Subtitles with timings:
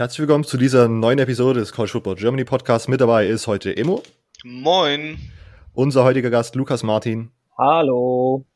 [0.00, 2.88] Herzlich willkommen zu dieser neuen Episode des College Football Germany Podcast.
[2.88, 4.02] Mit dabei ist heute Emo.
[4.44, 5.18] Moin.
[5.74, 7.32] Unser heutiger Gast Lukas Martin.
[7.58, 8.46] Hallo.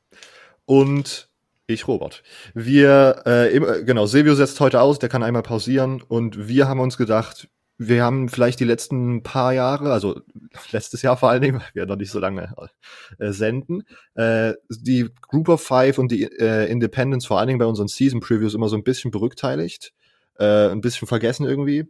[0.64, 1.28] Und
[1.66, 2.22] ich, Robert.
[2.54, 6.96] Wir, äh, genau, Silvio setzt heute aus, der kann einmal pausieren und wir haben uns
[6.96, 10.22] gedacht, wir haben vielleicht die letzten paar Jahre, also
[10.72, 12.54] letztes Jahr vor allen Dingen, weil wir noch nicht so lange
[13.18, 13.82] äh, senden,
[14.14, 18.20] äh, die Group of Five und die äh, Independents vor allen Dingen bei unseren Season
[18.20, 19.92] Previews immer so ein bisschen berückteiligt,
[20.38, 21.86] äh, ein bisschen vergessen irgendwie.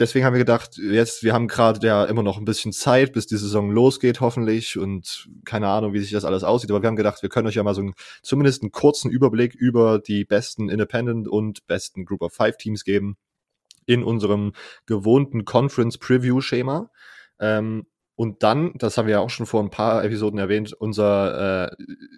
[0.00, 3.26] Deswegen haben wir gedacht, jetzt, wir haben gerade ja immer noch ein bisschen Zeit, bis
[3.26, 6.96] die Saison losgeht, hoffentlich, und keine Ahnung, wie sich das alles aussieht, aber wir haben
[6.96, 10.70] gedacht, wir können euch ja mal so einen, zumindest einen kurzen Überblick über die besten
[10.70, 13.18] Independent und besten Group of Five Teams geben
[13.84, 14.52] in unserem
[14.86, 16.90] gewohnten Conference Preview Schema.
[17.38, 17.86] Ähm,
[18.20, 21.76] und dann, das haben wir ja auch schon vor ein paar Episoden erwähnt, unser äh,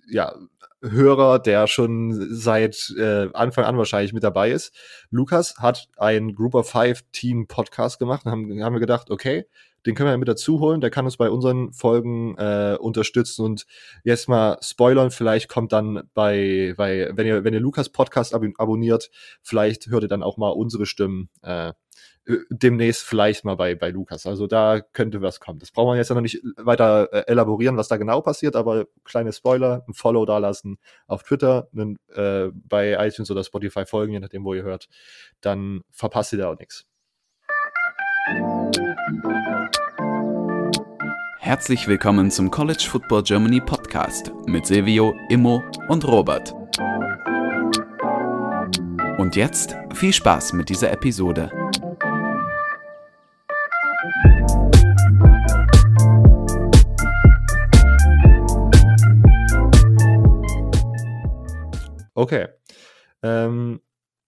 [0.09, 0.34] ja,
[0.80, 4.75] Hörer, der schon seit äh, Anfang an wahrscheinlich mit dabei ist,
[5.11, 8.27] Lukas, hat ein Group of Five Team Podcast gemacht.
[8.27, 9.47] Und haben, haben wir gedacht, okay,
[9.86, 10.81] den können wir mit dazu holen.
[10.81, 13.64] Der kann uns bei unseren Folgen äh, unterstützen und
[14.03, 15.12] jetzt mal spoilern.
[15.12, 19.09] Vielleicht kommt dann bei, bei wenn ihr, wenn ihr Lukas Podcast ab abonniert,
[19.41, 21.72] vielleicht hört ihr dann auch mal unsere Stimmen äh,
[22.51, 24.27] demnächst vielleicht mal bei, bei Lukas.
[24.27, 25.59] Also da könnte was kommen.
[25.59, 28.87] Das braucht man jetzt ja noch nicht weiter äh, elaborieren, was da genau passiert, aber
[29.05, 34.12] kleine Spoiler, ein Follow da lassen auf Twitter, einen, äh, bei iTunes oder Spotify folgen,
[34.12, 34.89] je nachdem, wo ihr hört,
[35.41, 36.87] dann verpasst ihr da auch nichts.
[41.41, 46.55] Herzlich willkommen zum College Football Germany Podcast mit Silvio, Immo und Robert.
[49.19, 51.61] Und jetzt viel Spaß mit dieser Episode.
[62.14, 62.48] Okay.
[63.22, 63.81] Ähm,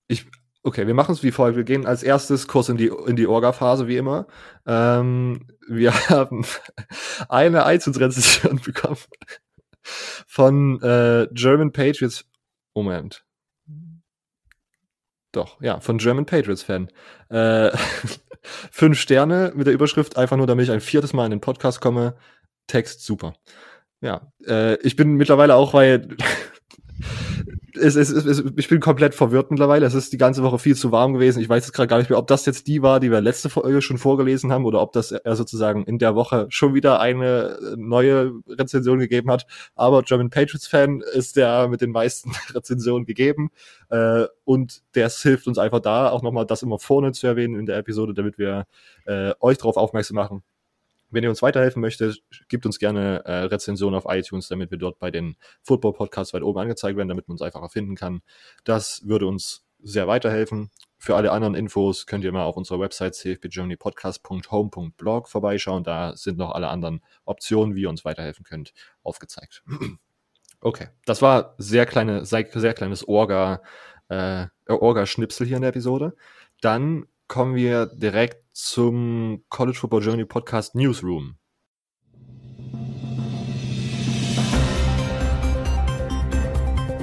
[0.09, 0.27] ich
[0.67, 1.59] Okay, wir machen es wie folgt.
[1.59, 4.27] Wir gehen als erstes kurz in die, in die Orga-Phase, wie immer.
[4.67, 6.47] Ähm, wir haben
[7.29, 8.97] eine iTunes-Rezension bekommen
[9.83, 12.25] von äh, German Patriots.
[12.75, 13.25] Moment.
[15.33, 16.89] Doch, ja, von German Patriots-Fan.
[17.29, 17.71] Äh,
[18.71, 21.81] fünf Sterne mit der Überschrift, einfach nur, damit ich ein viertes Mal in den Podcast
[21.81, 22.15] komme.
[22.67, 23.35] Text super.
[24.01, 26.09] Ja, äh, ich bin mittlerweile auch, weil
[27.77, 29.87] es, es, es, ich bin komplett verwirrt mittlerweile.
[29.87, 31.41] Es ist die ganze Woche viel zu warm gewesen.
[31.41, 33.49] Ich weiß jetzt gerade gar nicht mehr, ob das jetzt die war, die wir letzte
[33.49, 37.59] Folge schon vorgelesen haben, oder ob das er sozusagen in der Woche schon wieder eine
[37.61, 39.47] äh, neue Rezension gegeben hat.
[39.75, 43.51] Aber German Patriots Fan ist der mit den meisten Rezensionen gegeben.
[43.91, 47.67] Äh, und das hilft uns einfach da, auch nochmal das immer vorne zu erwähnen in
[47.67, 48.67] der Episode, damit wir
[49.07, 50.43] äh, euch darauf aufmerksam machen,
[51.15, 54.99] wenn ihr uns weiterhelfen möchtet, gebt uns gerne äh, Rezensionen auf iTunes, damit wir dort
[54.99, 58.23] bei den Football Podcasts weit oben angezeigt werden, damit man uns einfacher finden kann.
[58.65, 60.71] Das würde uns sehr weiterhelfen.
[60.99, 65.85] Für alle anderen Infos könnt ihr mal auf unserer Website cfbgermanypodcast.home.blog vorbeischauen.
[65.85, 68.73] Da sind noch alle anderen Optionen, wie ihr uns weiterhelfen könnt,
[69.03, 69.63] aufgezeigt.
[70.61, 73.61] Okay, das war sehr kleine, sehr, sehr kleines Orga,
[74.09, 76.15] äh, Orga-Schnipsel hier in der Episode.
[76.63, 81.37] Dann kommen wir direkt zum College Football Journey Podcast Newsroom.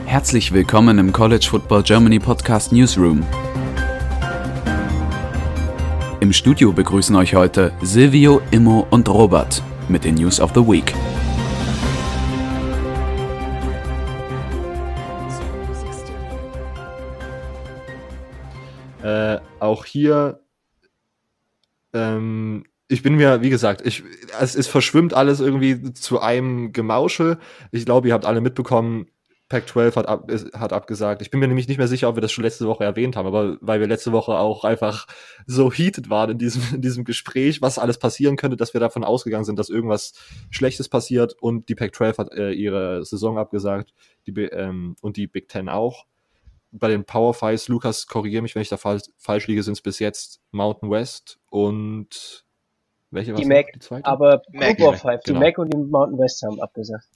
[0.05, 3.25] Herzlich willkommen im College Football Germany Podcast Newsroom.
[6.19, 10.93] Im Studio begrüßen euch heute Silvio, Immo und Robert mit den News of the Week.
[19.61, 20.41] Auch hier
[21.93, 24.03] ähm, ich bin mir, wie gesagt, ich,
[24.39, 27.37] es, es verschwimmt alles irgendwie zu einem Gemauschel.
[27.71, 29.07] Ich glaube, ihr habt alle mitbekommen,
[29.47, 31.21] Pac-12 hat, ab, hat abgesagt.
[31.21, 33.27] Ich bin mir nämlich nicht mehr sicher, ob wir das schon letzte Woche erwähnt haben,
[33.27, 35.07] aber weil wir letzte Woche auch einfach
[35.45, 39.05] so heated waren in diesem, in diesem Gespräch, was alles passieren könnte, dass wir davon
[39.05, 40.13] ausgegangen sind, dass irgendwas
[40.49, 43.93] Schlechtes passiert und die Pac-12 hat äh, ihre Saison abgesagt
[44.25, 46.05] die, ähm, und die Big Ten auch.
[46.71, 49.81] Bei den Power Fives, Lukas, korrigiere mich, wenn ich da falsch, falsch liege, sind es
[49.81, 52.45] bis jetzt Mountain West und
[53.09, 54.05] welche die Mac, die zweite?
[54.05, 55.39] aber Mac, Group of Five, genau.
[55.39, 57.07] die Mac und die Mountain West haben abgesagt.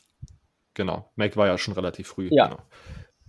[0.74, 2.28] Genau, Mac war ja schon relativ früh.
[2.31, 2.48] Ja.
[2.48, 2.62] Genau.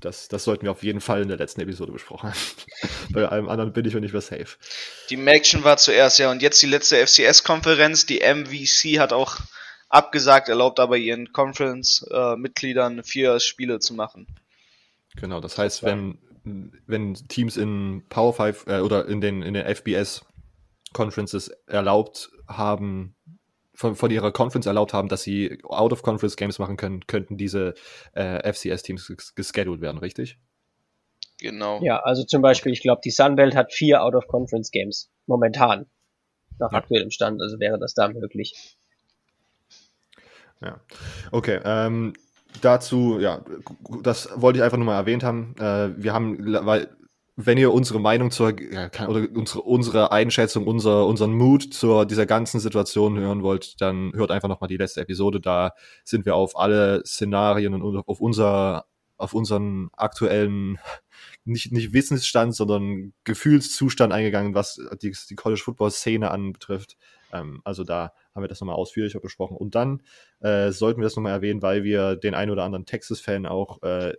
[0.00, 2.38] Das, das sollten wir auf jeden Fall in der letzten Episode besprochen haben.
[3.12, 4.58] Bei allem anderen bin ich noch nicht mehr safe.
[5.08, 8.04] Die Maction war zuerst, ja, und jetzt die letzte FCS-Konferenz.
[8.04, 9.38] Die MVC hat auch
[9.88, 14.26] abgesagt, erlaubt aber ihren Conference-Mitgliedern vier Spiele zu machen.
[15.16, 16.18] Genau, das heißt, wenn,
[16.86, 20.24] wenn Teams in Power 5 äh, oder in den, in den FBS
[20.92, 23.16] Conferences erlaubt haben,
[23.74, 27.74] von, von ihrer Conference erlaubt haben, dass sie Out-of-Conference Games machen können, könnten diese
[28.14, 30.38] äh, FCS-Teams gescheduled werden, richtig?
[31.38, 31.82] Genau.
[31.82, 35.86] Ja, also zum Beispiel, ich glaube, die Sunbelt hat vier Out-of-Conference-Games momentan.
[36.58, 36.78] Nach Ja.
[36.78, 38.78] aktuellem Stand, also wäre das da möglich.
[40.62, 40.80] Ja.
[41.32, 42.14] Okay, ähm,
[42.60, 43.42] dazu, ja,
[44.02, 45.54] das wollte ich einfach nur mal erwähnt haben.
[45.58, 46.88] Äh, wir haben, weil,
[47.36, 48.54] wenn ihr unsere Meinung zur,
[49.06, 54.30] oder unsere, unsere Einschätzung, unser, unseren Mut zur dieser ganzen Situation hören wollt, dann hört
[54.30, 55.40] einfach nochmal die letzte Episode.
[55.40, 55.72] Da
[56.02, 58.86] sind wir auf alle Szenarien und auf unser,
[59.18, 60.78] auf unseren aktuellen,
[61.44, 66.96] nicht, nicht Wissensstand, sondern Gefühlszustand eingegangen, was die, die College Football Szene anbetrifft.
[67.32, 69.56] Ähm, also da haben wir das nochmal ausführlicher besprochen.
[69.56, 70.02] Und dann
[70.40, 74.14] äh, sollten wir das nochmal erwähnen, weil wir den ein oder anderen Texas-Fan auch äh,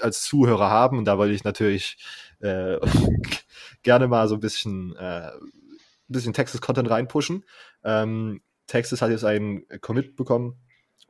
[0.00, 0.98] als Zuhörer haben.
[0.98, 1.98] Und da wollte ich natürlich
[2.40, 2.78] äh,
[3.82, 5.30] gerne mal so ein bisschen, äh,
[6.08, 7.44] bisschen Texas-Content reinpushen.
[7.84, 10.58] Ähm, Texas hat jetzt einen Commit bekommen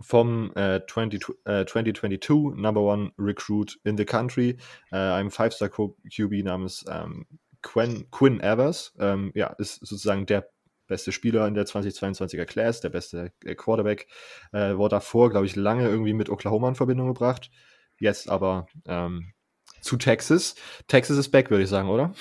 [0.00, 4.56] vom äh, 20, äh, 2022 Number One Recruit in the Country,
[4.92, 7.26] äh, einem Five-Star-QB namens ähm,
[7.62, 8.94] Quinn, Quinn Evers.
[8.98, 10.48] Ähm, ja, ist sozusagen der
[10.88, 14.08] beste Spieler in der 2022er Class, der beste äh, Quarterback.
[14.52, 17.50] Äh, wurde davor, glaube ich, lange irgendwie mit Oklahoma in Verbindung gebracht.
[18.00, 19.32] Jetzt aber ähm,
[19.80, 20.56] zu Texas.
[20.88, 22.12] Texas ist back, würde ich sagen, oder?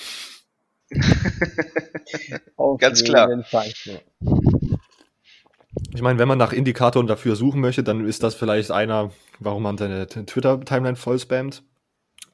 [2.78, 3.28] Ganz klar.
[3.44, 3.72] Fall.
[5.94, 9.62] Ich meine, wenn man nach Indikatoren dafür suchen möchte, dann ist das vielleicht einer, warum
[9.62, 11.62] man seine Twitter-Timeline voll spammt.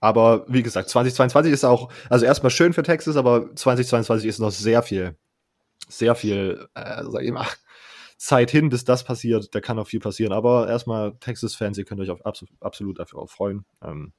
[0.01, 4.51] Aber wie gesagt, 2022 ist auch, also erstmal schön für Texas, aber 2022 ist noch
[4.51, 5.17] sehr viel,
[5.89, 7.47] sehr viel, äh, sag ich mal,
[8.17, 9.55] Zeit hin, bis das passiert.
[9.55, 10.33] Da kann noch viel passieren.
[10.33, 13.65] Aber erstmal Texas-Fans, ihr könnt euch auf, absolut, absolut dafür auch freuen.
[13.83, 14.13] Ähm,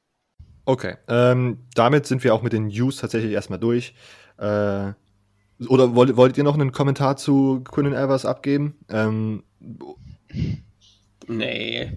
[0.66, 3.96] okay, ähm, damit sind wir auch mit den News tatsächlich erstmal durch.
[4.38, 4.94] Äh,
[5.68, 8.78] oder wollt, wolltet ihr noch einen Kommentar zu Quinn Evers abgeben?
[8.90, 9.44] Ähm,
[11.28, 11.92] Nee.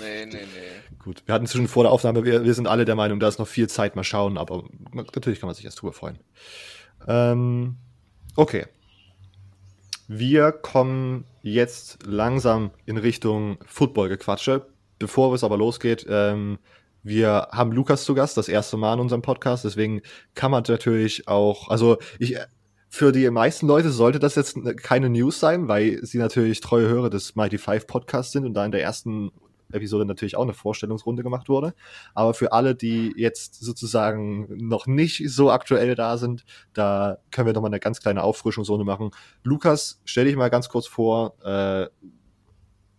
[0.00, 0.96] Nee, nee, nee.
[0.98, 3.28] gut, wir hatten es schon vor der Aufnahme, wir, wir sind alle der Meinung, da
[3.28, 6.18] ist noch viel Zeit, mal schauen, aber natürlich kann man sich erst drüber freuen.
[7.06, 7.76] Ähm,
[8.36, 8.66] okay.
[10.08, 14.66] Wir kommen jetzt langsam in Richtung Football-Gequatsche.
[14.98, 16.58] Bevor es aber losgeht, ähm,
[17.02, 20.02] wir haben Lukas zu Gast, das erste Mal in unserem Podcast, deswegen
[20.34, 22.36] kann man natürlich auch, also ich,
[22.90, 27.08] für die meisten Leute sollte das jetzt keine News sein, weil sie natürlich treue Hörer
[27.08, 29.30] des Mighty Five Podcasts sind und da in der ersten
[29.72, 31.74] Episode natürlich auch eine Vorstellungsrunde gemacht wurde.
[32.14, 37.52] Aber für alle, die jetzt sozusagen noch nicht so aktuell da sind, da können wir
[37.52, 39.10] nochmal eine ganz kleine Auffrischungsrunde machen.
[39.42, 41.88] Lukas, stell dich mal ganz kurz vor, äh,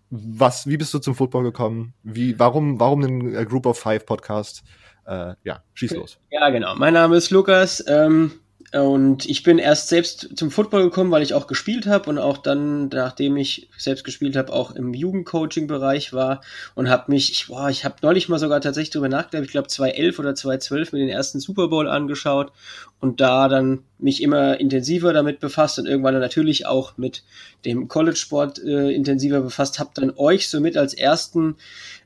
[0.10, 1.94] was, wie bist du zum Football gekommen?
[2.04, 4.64] Wie, warum, warum ein äh, Group of Five Podcast?
[5.06, 6.20] Äh, ja, schieß los.
[6.30, 6.76] Ja, genau.
[6.76, 8.32] Mein Name ist Lukas ähm,
[8.74, 12.38] und ich bin erst selbst zum Football gekommen, weil ich auch gespielt habe und auch
[12.38, 16.40] dann, nachdem ich selbst gespielt habe, auch im Jugendcoaching-Bereich war
[16.74, 19.68] und habe mich, ich, boah, ich habe neulich mal sogar tatsächlich drüber nachgedacht, ich glaube
[19.68, 22.54] 2011 oder 2012 mir den ersten Super Bowl angeschaut
[23.02, 27.24] und da dann mich immer intensiver damit befasst und irgendwann dann natürlich auch mit
[27.66, 31.58] dem College-Sport äh, intensiver befasst, habe dann euch somit als ersten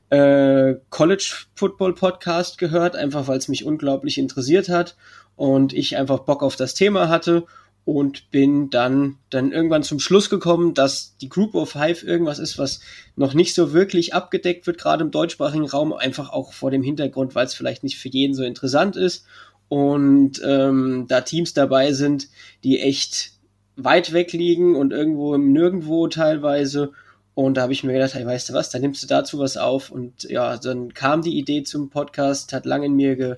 [0.10, 4.96] äh, College Football Podcast gehört, einfach weil es mich unglaublich interessiert hat
[5.36, 7.46] und ich einfach Bock auf das Thema hatte
[7.84, 12.58] und bin dann dann irgendwann zum Schluss gekommen, dass die Group of Five irgendwas ist,
[12.58, 12.82] was
[13.16, 17.36] noch nicht so wirklich abgedeckt wird, gerade im deutschsprachigen Raum, einfach auch vor dem Hintergrund,
[17.36, 19.26] weil es vielleicht nicht für jeden so interessant ist
[19.68, 22.28] und ähm, da Teams dabei sind,
[22.64, 23.34] die echt
[23.76, 26.92] weit weg liegen und irgendwo im Nirgendwo teilweise
[27.36, 29.58] und da habe ich mir gedacht, hey, weißt du was, da nimmst du dazu was
[29.58, 29.92] auf.
[29.92, 33.36] Und ja, dann kam die Idee zum Podcast, hat lange in mir ge,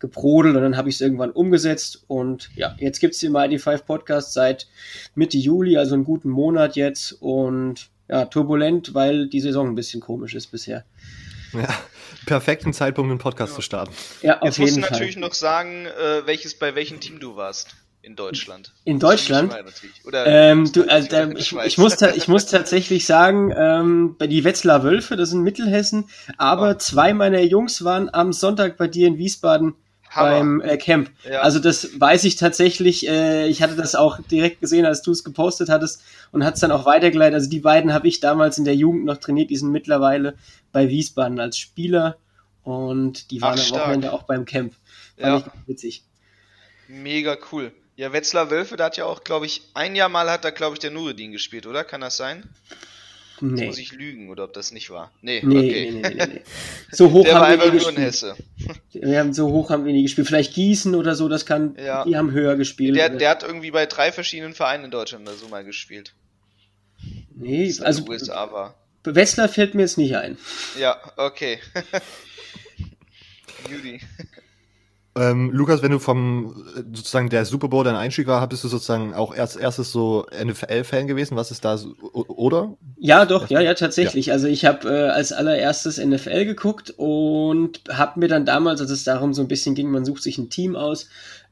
[0.00, 2.04] gebrodelt und dann habe ich es irgendwann umgesetzt.
[2.08, 4.66] Und ja, jetzt gibt's den Mighty Five Podcast seit
[5.14, 7.12] Mitte Juli, also einen guten Monat jetzt.
[7.20, 10.84] Und ja, turbulent, weil die Saison ein bisschen komisch ist bisher.
[11.52, 11.68] Ja,
[12.26, 13.92] perfekten Zeitpunkt, einen Podcast zu starten.
[14.22, 14.90] Ja, auf Jetzt musst du jeden Fall.
[14.92, 18.72] natürlich noch sagen, äh, welches bei welchem Team du warst in Deutschland.
[18.84, 19.54] In Deutschland?
[19.82, 20.04] Ich.
[20.06, 21.36] Oder Ähm, du, also, ähm,
[21.76, 26.70] muss ta- ich muss tatsächlich sagen, ähm, bei die Wetzlar Wölfe, das sind Mittelhessen, aber
[26.70, 26.78] Oh.
[26.78, 29.74] zwei meiner Jungs waren am Sonntag bei dir in Wiesbaden
[30.10, 30.30] Hammer.
[30.30, 31.10] beim äh, Camp.
[31.24, 31.40] Ja.
[31.40, 33.08] Also das weiß ich tatsächlich.
[33.08, 36.02] Äh, ich hatte das auch direkt gesehen, als du es gepostet hattest
[36.32, 37.34] und hat es dann auch weitergeleitet.
[37.34, 39.50] Also die beiden habe ich damals in der Jugend noch trainiert.
[39.50, 40.34] Die sind mittlerweile
[40.72, 42.16] bei Wiesbaden als Spieler
[42.62, 43.78] und die waren Ach, am.
[43.78, 44.74] Wochenende auch beim Camp.
[45.16, 45.36] Fand Ja.
[45.38, 46.02] ich witzig.
[46.88, 47.72] Mega cool.
[47.96, 50.74] Ja, Wetzlar Wölfe, da hat ja auch, glaube ich, ein Jahr mal hat da, glaube
[50.74, 51.84] ich, der Nureddin gespielt, oder?
[51.84, 52.44] Kann das sein?
[53.40, 53.66] Nee.
[53.66, 55.10] muss ich lügen, oder ob das nicht war.
[55.22, 55.90] Nee, Nee, okay.
[55.92, 56.40] nee, nee, nee.
[56.92, 58.36] So hoch haben wir nie gespielt.
[58.92, 60.26] Wir haben so hoch haben wir nie gespielt.
[60.26, 61.76] Vielleicht Gießen oder so, das kann.
[61.82, 62.04] Ja.
[62.04, 62.96] Die haben höher gespielt.
[62.96, 66.12] Der, der hat irgendwie bei drei verschiedenen Vereinen in Deutschland oder so mal gespielt.
[67.34, 68.74] nee, Das also USA war.
[69.04, 70.36] Wetzlar fällt mir jetzt nicht ein.
[70.78, 71.58] Ja, okay.
[73.70, 74.00] Judy.
[75.16, 79.12] Ähm, Lukas, wenn du vom sozusagen der Super Bowl dein Einstieg war, bist du sozusagen
[79.12, 81.36] auch erst erstes so NFL-Fan gewesen?
[81.36, 82.76] Was ist da so, oder?
[82.96, 84.26] Ja, doch, ja, ja, tatsächlich.
[84.26, 84.34] Ja.
[84.34, 89.02] Also ich habe äh, als allererstes NFL geguckt und habe mir dann damals, als es
[89.02, 91.08] darum so ein bisschen ging, man sucht sich ein Team aus,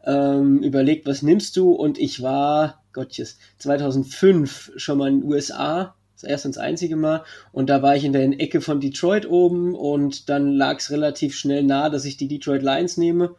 [0.07, 1.73] ähm, überlegt, was nimmst du?
[1.73, 6.97] Und ich war, Gottjes, 2005 schon mal in den USA das erste und das einzige
[6.97, 7.25] Mal.
[7.53, 11.37] Und da war ich in der Ecke von Detroit oben und dann lag es relativ
[11.37, 13.35] schnell nah, dass ich die Detroit Lions nehme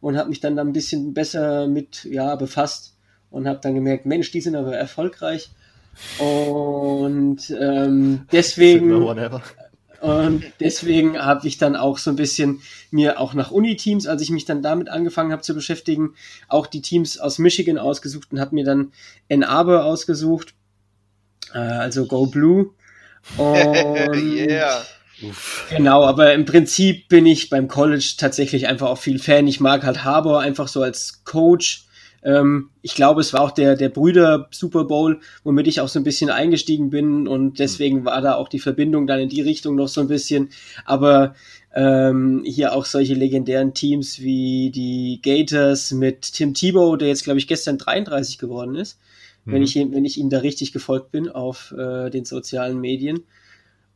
[0.00, 2.94] und habe mich dann da ein bisschen besser mit ja, befasst
[3.30, 5.50] und habe dann gemerkt, Mensch, die sind aber erfolgreich.
[6.18, 8.92] Und ähm, deswegen
[10.00, 14.30] und deswegen habe ich dann auch so ein bisschen mir auch nach Uni-Teams, als ich
[14.30, 16.14] mich dann damit angefangen habe zu beschäftigen,
[16.48, 18.92] auch die Teams aus Michigan ausgesucht und habe mir dann
[19.30, 20.54] Ann Arbor ausgesucht,
[21.54, 22.70] äh, also Go Blue.
[23.36, 24.82] Und yeah.
[25.68, 29.46] Genau, aber im Prinzip bin ich beim College tatsächlich einfach auch viel Fan.
[29.46, 31.84] Ich mag halt Harbour einfach so als Coach.
[32.22, 35.98] Ähm, ich glaube, es war auch der, der Brüder Super Bowl, womit ich auch so
[36.00, 39.74] ein bisschen eingestiegen bin und deswegen war da auch die Verbindung dann in die Richtung
[39.74, 40.50] noch so ein bisschen.
[40.84, 41.34] Aber
[41.74, 47.38] ähm, hier auch solche legendären Teams wie die Gators mit Tim Tebow, der jetzt, glaube
[47.38, 48.98] ich, gestern 33 geworden ist
[49.44, 49.52] mhm.
[49.52, 53.24] wenn, ich, wenn ich ihm da richtig gefolgt bin auf äh, den sozialen Medien.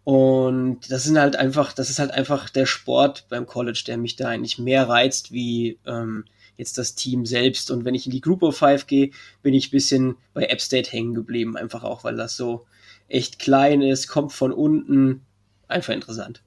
[0.04, 4.16] Und das sind halt einfach, das ist halt einfach der Sport beim College, der mich
[4.16, 6.24] da eigentlich mehr reizt wie ähm,
[6.56, 7.70] jetzt das Team selbst.
[7.70, 9.10] Und wenn ich in die Group of Five gehe,
[9.42, 12.66] bin ich ein bisschen bei App State hängen geblieben, einfach auch, weil das so
[13.08, 15.22] echt klein ist, kommt von unten,
[15.68, 16.42] einfach interessant.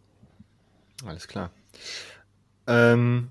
[1.06, 1.52] Alles klar.
[2.68, 3.30] Ähm,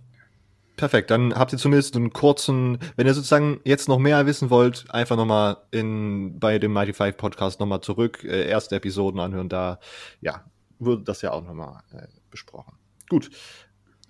[0.76, 4.84] Perfekt, dann habt ihr zumindest einen kurzen, wenn ihr sozusagen jetzt noch mehr wissen wollt,
[4.90, 9.80] einfach nochmal in, bei dem Mighty Five Podcast nochmal zurück, äh, erste Episoden anhören, da,
[10.20, 10.44] ja,
[10.78, 12.74] wurde das ja auch nochmal äh, besprochen.
[13.08, 13.30] Gut.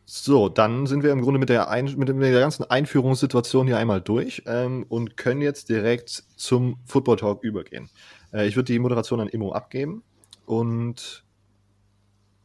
[0.08, 4.00] So, dann sind wir im Grunde mit der, Ein mit der ganzen Einführungssituation hier einmal
[4.00, 7.90] durch ähm, und können jetzt direkt zum Football Talk übergehen.
[8.32, 10.02] Äh, ich würde die Moderation an Immo abgeben
[10.46, 11.24] und,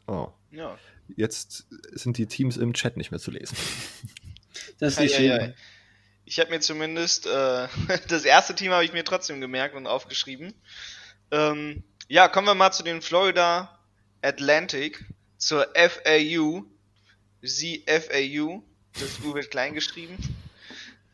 [0.07, 0.27] oh.
[0.51, 0.75] Ja.
[1.15, 3.57] Jetzt sind die Teams im Chat nicht mehr zu lesen.
[4.79, 5.53] Das ist nicht ja, ja, ja.
[6.25, 7.67] Ich habe mir zumindest äh,
[8.07, 10.53] das erste Team habe ich mir trotzdem gemerkt und aufgeschrieben.
[11.29, 13.79] Ähm, ja, kommen wir mal zu den Florida
[14.21, 15.05] Atlantic,
[15.37, 16.65] zur FAU.
[17.41, 18.63] Sie FAU,
[18.99, 20.17] das U wird klein geschrieben.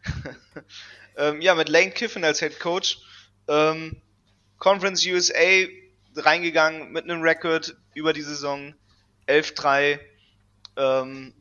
[1.18, 3.00] ähm, ja, mit Lane Kiffin als Head Coach.
[3.48, 4.02] Ähm,
[4.58, 5.68] Conference USA
[6.16, 8.74] reingegangen mit einem Rekord über die Saison
[9.28, 10.00] 11-3.
[10.78, 11.34] Ähm,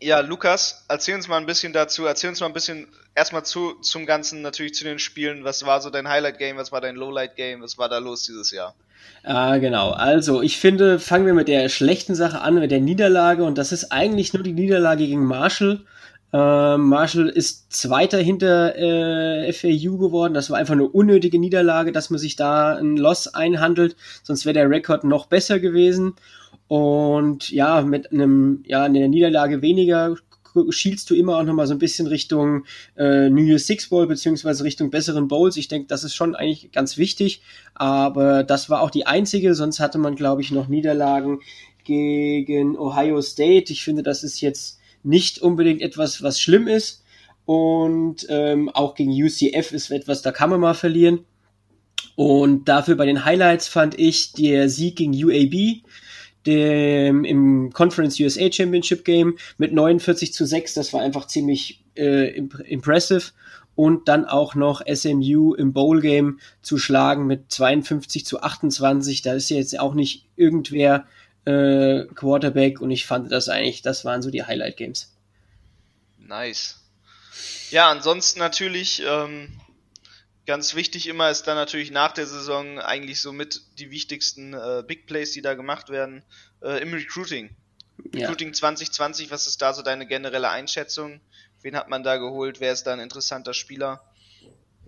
[0.00, 3.74] ja, Lukas, erzähl uns mal ein bisschen dazu, erzähl uns mal ein bisschen erstmal zu,
[3.82, 5.44] zum Ganzen, natürlich zu den Spielen.
[5.44, 8.74] Was war so dein Highlight-Game, was war dein Lowlight-Game, was war da los dieses Jahr?
[9.22, 9.90] Ah, genau.
[9.90, 13.44] Also, ich finde, fangen wir mit der schlechten Sache an, mit der Niederlage.
[13.44, 15.84] Und das ist eigentlich nur die Niederlage gegen Marshall.
[16.32, 20.32] Äh, Marshall ist Zweiter hinter äh, FAU geworden.
[20.32, 23.96] Das war einfach eine unnötige Niederlage, dass man sich da ein Loss einhandelt.
[24.22, 26.14] Sonst wäre der Rekord noch besser gewesen.
[26.70, 30.14] Und ja, mit einem, ja, einer Niederlage weniger
[30.68, 32.64] schielst du immer auch nochmal so ein bisschen Richtung
[32.96, 35.56] äh, New Year's Six Bowl beziehungsweise Richtung besseren Bowls.
[35.56, 37.42] Ich denke, das ist schon eigentlich ganz wichtig.
[37.74, 41.40] Aber das war auch die einzige, sonst hatte man, glaube ich, noch Niederlagen
[41.82, 43.72] gegen Ohio State.
[43.72, 47.02] Ich finde, das ist jetzt nicht unbedingt etwas, was schlimm ist.
[47.46, 51.24] Und ähm, auch gegen UCF ist etwas, da kann man mal verlieren.
[52.14, 55.82] Und dafür bei den Highlights fand ich der Sieg gegen UAB
[56.46, 60.74] dem, im Conference USA Championship Game mit 49 zu 6.
[60.74, 63.32] Das war einfach ziemlich äh, imp impressive.
[63.76, 69.22] Und dann auch noch SMU im Bowl Game zu schlagen mit 52 zu 28.
[69.22, 71.06] Da ist jetzt auch nicht irgendwer
[71.44, 75.14] äh, Quarterback und ich fand das eigentlich, das waren so die Highlight Games.
[76.18, 76.80] Nice.
[77.70, 79.48] Ja, ansonsten natürlich ähm,
[80.50, 85.06] Ganz wichtig immer ist dann natürlich nach der Saison eigentlich somit die wichtigsten äh, Big
[85.06, 86.24] Plays, die da gemacht werden,
[86.60, 87.54] äh, im Recruiting.
[88.12, 88.22] Ja.
[88.22, 91.20] Recruiting 2020, was ist da so deine generelle Einschätzung?
[91.62, 92.58] Wen hat man da geholt?
[92.58, 94.02] Wer ist da ein interessanter Spieler?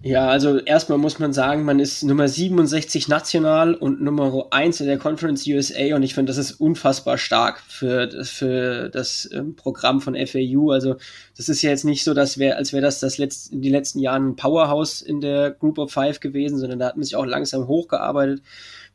[0.04, 4.88] Ja, also erstmal muss man sagen, man ist Nummer 67 national und Nummer 1 in
[4.88, 10.00] der Conference USA und ich finde, das ist unfassbar stark für, für das ähm, Programm
[10.00, 10.72] von FAU.
[10.72, 10.96] Also
[11.36, 13.70] das ist ja jetzt nicht so, dass wär, als wäre das, das letzt, in den
[13.70, 17.14] letzten Jahren ein Powerhouse in der Group of Five gewesen, sondern da hat man sich
[17.14, 18.42] auch langsam hochgearbeitet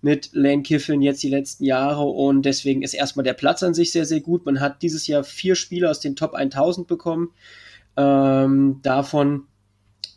[0.02, 3.94] mit Lane Kiffin jetzt die letzten Jahre und deswegen ist erstmal der Platz an sich
[3.94, 4.46] sehr, sehr gut.
[4.46, 7.30] Man hat dieses Jahr vier Spieler aus den Top 1000 bekommen.
[7.96, 9.48] Ähm, davon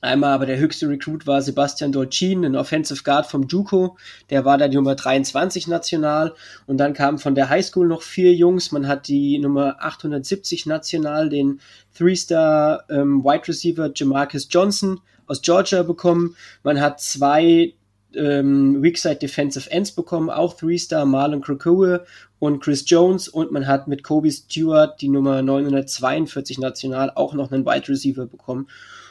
[0.02, 3.98] Einmal aber der höchste Recruit war Sebastian Dolcin, ein Offensive Guard vom Juco.
[4.30, 6.34] Der war da die Nummer 23 national.
[6.66, 8.72] Und dann kamen von der Highschool noch vier Jungs.
[8.72, 11.60] Man hat die Nummer 870 national, den
[11.96, 16.34] Three-Star ähm, Wide Receiver Jamarcus Johnson aus Georgia bekommen.
[16.62, 17.74] Man hat zwei
[18.14, 22.04] ähm, Weakside Defensive Ends bekommen, auch Three-Star Marlon Krakoe
[22.38, 23.28] und Chris Jones.
[23.28, 28.26] Und man hat mit Kobe Stewart die Nummer 942 national auch noch einen Wide Receiver
[28.26, 28.66] bekommen.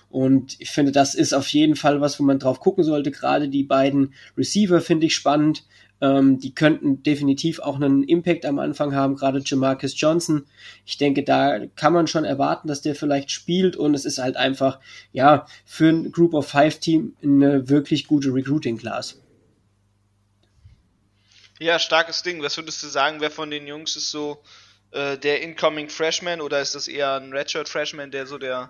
[0.10, 3.12] Und ich finde, das ist auf jeden Fall was, wo man drauf gucken sollte.
[3.12, 5.66] Gerade die beiden Receiver finde ich spannend.
[6.01, 10.46] Ähm, die könnten definitiv auch einen Impact am Anfang haben, gerade Jamarcus Johnson.
[10.86, 14.38] Ich denke, da kann man schon erwarten, dass der vielleicht spielt und es ist halt
[14.38, 14.80] einfach,
[15.12, 19.22] ja, für ein Group of Five Team eine wirklich gute Recruiting Class.
[21.60, 22.42] Ja, starkes Ding.
[22.42, 24.42] Was würdest du sagen, wer von den Jungs ist so
[24.92, 28.70] äh, der Incoming Freshman oder ist das eher ein Redshirt Freshman, der so der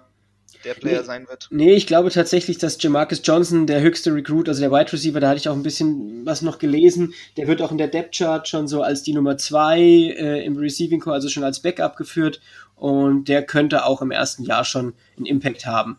[0.64, 1.48] der Player nee, sein wird.
[1.52, 5.30] Nee, ich glaube tatsächlich, dass Jamarcus Johnson der höchste Recruit, also der Wide Receiver, da
[5.30, 8.48] hatte ich auch ein bisschen was noch gelesen, der wird auch in der Depth Chart
[8.48, 12.42] schon so als die Nummer zwei äh, im Receiving Core, also schon als Backup geführt
[12.76, 15.98] und der könnte auch im ersten Jahr schon einen Impact haben.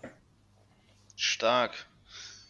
[1.16, 1.86] Stark.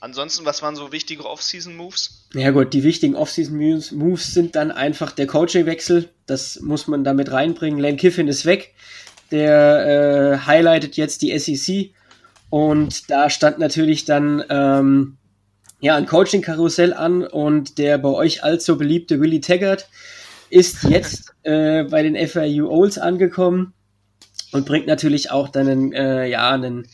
[0.02, 2.28] Ansonsten, was waren so wichtige Off-Season-Moves?
[2.32, 6.08] Ja gut, die wichtigen Off-Season-Moves sind dann einfach der Coaching-Wechsel.
[6.24, 7.78] Das muss man damit reinbringen.
[7.78, 8.74] Lane Kiffin ist weg
[9.32, 11.92] der äh, highlightet jetzt die SEC
[12.50, 15.16] und da stand natürlich dann ähm,
[15.80, 19.88] ja ein Coaching-Karussell an und der bei euch allzu beliebte Willy Taggart
[20.50, 23.72] ist jetzt äh, bei den FIU Olds angekommen
[24.52, 26.86] und bringt natürlich auch dann einen, äh, ja, einen,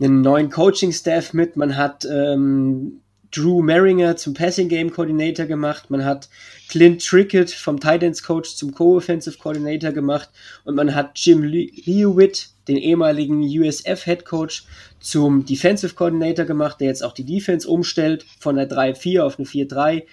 [0.00, 1.56] einen neuen Coaching-Staff mit.
[1.56, 3.01] Man hat ähm,
[3.32, 6.28] Drew Merringer zum Passing Game Coordinator gemacht, man hat
[6.68, 10.30] Clint Trickett vom Titans Coach zum Co-Offensive Coordinator gemacht.
[10.64, 14.64] Und man hat Jim Leawitt, den ehemaligen USF Head Coach,
[15.00, 19.48] zum Defensive Coordinator gemacht, der jetzt auch die Defense umstellt von der 3-4 auf eine
[19.48, 20.04] 4-3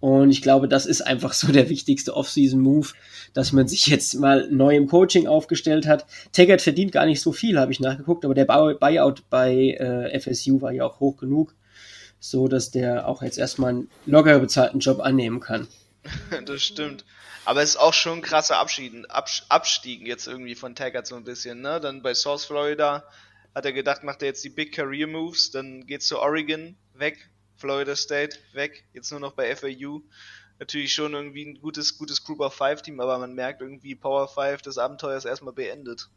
[0.00, 2.88] und ich glaube, das ist einfach so der wichtigste Off-Season-Move,
[3.34, 6.06] dass man sich jetzt mal neu im Coaching aufgestellt hat.
[6.32, 10.60] Taggart verdient gar nicht so viel, habe ich nachgeguckt, aber der Buyout bei äh, FSU
[10.60, 11.54] war ja auch hoch genug
[12.20, 15.68] so dass der auch jetzt erstmal einen locker bezahlten Job annehmen kann.
[16.44, 17.04] das stimmt.
[17.44, 21.24] Aber es ist auch schon ein krasser Abschied, Abstieg jetzt irgendwie von Taggart so ein
[21.24, 21.80] bisschen, ne?
[21.80, 23.04] Dann bei South Florida
[23.54, 27.30] hat er gedacht, macht er jetzt die Big Career Moves, dann geht's zu Oregon, weg,
[27.56, 30.02] Florida State, weg, jetzt nur noch bei FAU.
[30.58, 34.28] Natürlich schon irgendwie ein gutes, gutes Group of Five Team, aber man merkt irgendwie Power
[34.28, 36.08] Five, das Abenteuer ist erstmal beendet.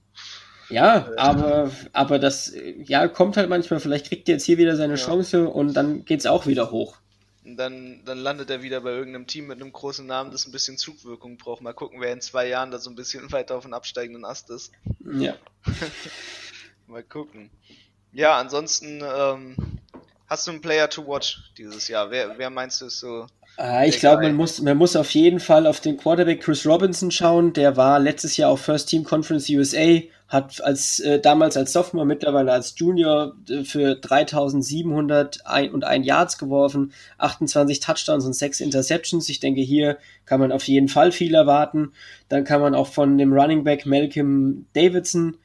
[0.72, 2.54] Ja, aber, aber das
[2.84, 5.06] ja, kommt halt manchmal, vielleicht kriegt er jetzt hier wieder seine ja.
[5.06, 6.98] Chance und dann geht's auch wieder hoch.
[7.44, 10.52] Und dann, dann landet er wieder bei irgendeinem Team mit einem großen Namen, das ein
[10.52, 11.62] bisschen Zugwirkung braucht.
[11.62, 14.50] Mal gucken, wer in zwei Jahren da so ein bisschen weiter auf den absteigenden Ast
[14.50, 14.72] ist.
[15.12, 15.36] Ja.
[16.88, 17.50] Mal gucken.
[18.12, 19.56] Ja, ansonsten ähm,
[20.28, 22.12] hast du einen Player to watch dieses Jahr?
[22.12, 23.28] Wer, wer meinst du ist so
[23.62, 27.12] äh, ich glaube, man muss, man muss auf jeden Fall auf den Quarterback Chris Robinson
[27.12, 27.54] schauen.
[27.54, 32.08] Der war letztes Jahr auf First Team Conference USA, hat als äh, damals als Sophomore,
[32.08, 39.30] mittlerweile als Junior äh, für 3.701 Yards geworfen, 28 Touchdowns und 6 Interceptions.
[39.30, 41.92] Ich denke, hier kann man auf jeden Fall viel erwarten.
[42.30, 45.38] Dann kann man auch von dem Running Back Malcolm Davidson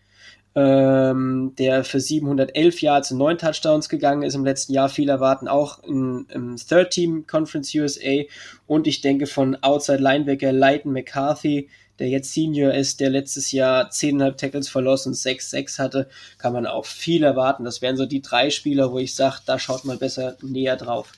[0.57, 4.89] ähm, der für 711 Yards und 9 Touchdowns gegangen ist im letzten Jahr.
[4.89, 8.23] Viele erwarten auch im, im Third Team Conference USA
[8.67, 13.91] und ich denke von Outside Linebacker Leighton McCarthy, der jetzt Senior ist, der letztes Jahr
[13.91, 17.65] 10,5 Tackles verloren und 6-6 hatte, kann man auch viel erwarten.
[17.65, 21.13] Das wären so die drei Spieler, wo ich sage, da schaut man besser näher drauf.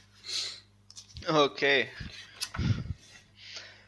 [1.28, 1.86] Okay.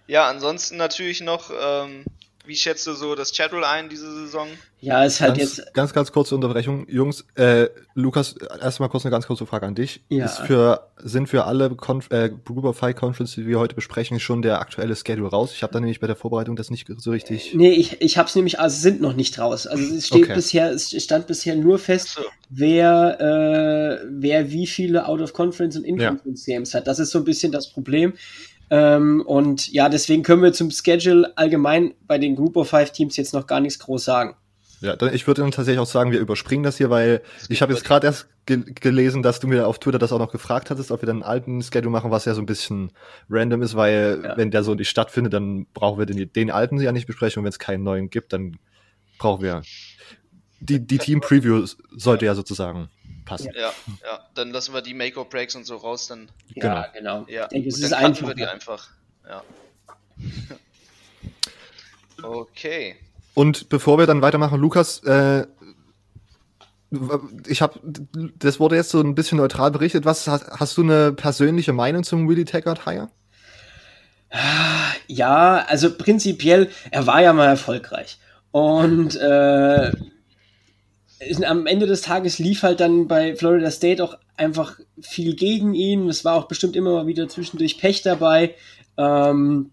[0.06, 2.04] Ja, ansonsten natürlich noch ähm,
[2.50, 4.48] wie schätzt du so das Chattel ein diese Saison?
[4.80, 5.72] Ja, es hat ganz, jetzt.
[5.72, 6.84] Ganz, ganz kurze Unterbrechung.
[6.88, 10.02] Jungs, äh, Lukas, erstmal kurz eine ganz kurze Frage an dich.
[10.08, 10.24] Ja.
[10.24, 14.18] Ist für, sind für alle Conf äh, Group of Five Conference, die wir heute besprechen,
[14.18, 15.52] schon der aktuelle Schedule raus?
[15.54, 17.54] Ich habe da nämlich bei der Vorbereitung das nicht so richtig.
[17.54, 19.68] Nee, ich, ich habe es nämlich, also sind noch nicht raus.
[19.68, 20.34] Also es steht okay.
[20.34, 22.22] bisher, es stand bisher nur fest, so.
[22.48, 26.56] wer, äh, wer wie viele Out of Conference und In-Conference ja.
[26.56, 26.88] Games hat.
[26.88, 28.14] Das ist so ein bisschen das Problem.
[28.70, 33.16] Ähm, und ja, deswegen können wir zum Schedule allgemein bei den Group of Five Teams
[33.16, 34.36] jetzt noch gar nichts groß sagen.
[34.80, 37.72] Ja, dann, ich würde dann tatsächlich auch sagen, wir überspringen das hier, weil ich habe
[37.72, 40.90] jetzt gerade erst ge gelesen, dass du mir auf Twitter das auch noch gefragt hattest,
[40.90, 42.90] ob wir dann einen alten Schedule machen, was ja so ein bisschen
[43.28, 44.36] random ist, weil ja.
[44.38, 47.44] wenn der so nicht stattfindet, dann brauchen wir den, den alten ja nicht besprechen und
[47.44, 48.56] wenn es keinen neuen gibt, dann
[49.18, 49.62] brauchen wir
[50.60, 52.88] die, die Team-Preview sollte ja sozusagen
[53.24, 53.52] passen.
[53.54, 53.72] Ja,
[54.04, 56.30] ja, dann lassen wir die Make-or-Breaks und so raus, dann.
[56.54, 57.26] Ja, genau.
[57.28, 58.28] Ja, ich denke, es ist einfach.
[58.28, 58.90] wir die einfach.
[59.28, 59.42] Ja.
[62.22, 62.96] okay.
[63.34, 65.46] Und bevor wir dann weitermachen, Lukas, äh,
[67.46, 67.78] ich habe,
[68.36, 70.04] das wurde jetzt so ein bisschen neutral berichtet.
[70.04, 73.10] Was hast, hast du eine persönliche Meinung zum Willie Taggart Hire?
[75.06, 78.18] Ja, also prinzipiell, er war ja mal erfolgreich.
[78.50, 79.92] Und äh,
[81.46, 86.08] am Ende des Tages lief halt dann bei Florida State auch einfach viel gegen ihn.
[86.08, 88.54] Es war auch bestimmt immer mal wieder zwischendurch Pech dabei.
[88.96, 89.70] Ähm,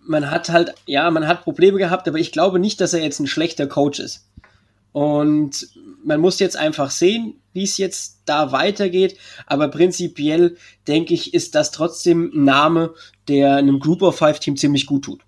[0.00, 3.20] man hat halt, ja, man hat Probleme gehabt, aber ich glaube nicht, dass er jetzt
[3.20, 4.28] ein schlechter Coach ist.
[4.92, 5.68] Und
[6.04, 9.16] man muss jetzt einfach sehen, wie es jetzt da weitergeht.
[9.46, 12.94] Aber prinzipiell denke ich, ist das trotzdem ein Name,
[13.28, 15.20] der einem Group of Five Team ziemlich gut tut.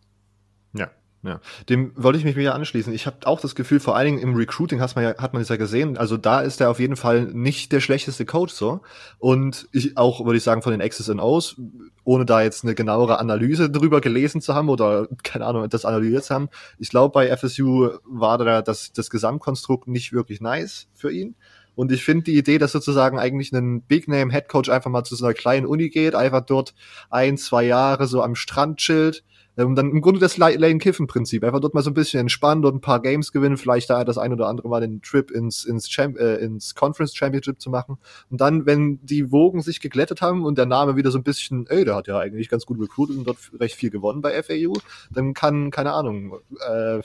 [1.25, 2.93] Ja, dem wollte ich mich wieder anschließen.
[2.93, 5.41] Ich habe auch das Gefühl, vor allen Dingen im Recruiting hat man ja, hat man
[5.41, 5.97] es ja gesehen.
[5.97, 8.83] Also da ist er auf jeden Fall nicht der schlechteste Coach so.
[9.19, 11.57] Und ich auch, würde ich sagen, von den X's und O's,
[12.05, 16.25] ohne da jetzt eine genauere Analyse drüber gelesen zu haben oder keine Ahnung, das analysiert
[16.25, 16.51] zu haben.
[16.79, 21.37] Ich glaube, bei FSU war da das, das Gesamtkonstrukt nicht wirklich nice für ihn.
[21.75, 25.05] Und ich finde die Idee, dass sozusagen eigentlich ein Big Name Head Coach einfach mal
[25.05, 26.75] zu so einer kleinen Uni geht, einfach dort
[27.09, 29.25] ein, zwei Jahre so am Strand chillt,
[29.57, 31.45] ähm, dann im Grunde das Lane Kiffen Prinzip.
[31.45, 34.19] Einfach dort mal so ein bisschen entspannen, dort ein paar Games gewinnen, vielleicht da das
[34.19, 37.99] ein oder andere Mal den Trip ins, ins, Champ äh, ins Conference Championship zu machen.
[38.31, 41.67] Und dann, wenn die Wogen sich geglättet haben und der Name wieder so ein bisschen,
[41.69, 44.75] ey, der hat ja eigentlich ganz gut recruited und dort recht viel gewonnen bei FAU,
[45.11, 46.39] dann kann, keine Ahnung,
[46.69, 47.01] äh,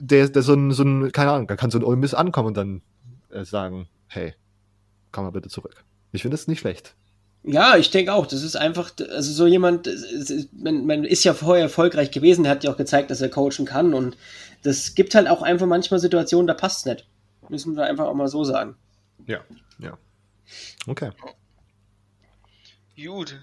[0.00, 2.56] der, der so ein, so ein, keine Ahnung, kann so ein Ole Miss ankommen und
[2.56, 2.82] dann
[3.30, 4.34] äh, sagen, hey,
[5.12, 5.84] komm mal bitte zurück.
[6.12, 6.96] Ich finde es nicht schlecht.
[7.50, 8.26] Ja, ich denke auch.
[8.26, 9.88] Das ist einfach, also so jemand,
[10.52, 13.64] man, man ist ja vorher erfolgreich gewesen, der hat ja auch gezeigt, dass er coachen
[13.64, 14.18] kann und
[14.62, 17.08] das gibt halt auch einfach manchmal Situationen, da passt es nicht.
[17.48, 18.76] Müssen wir einfach auch mal so sagen.
[19.26, 19.42] Ja,
[19.78, 19.96] ja.
[20.86, 21.10] Okay.
[22.96, 23.40] Gut.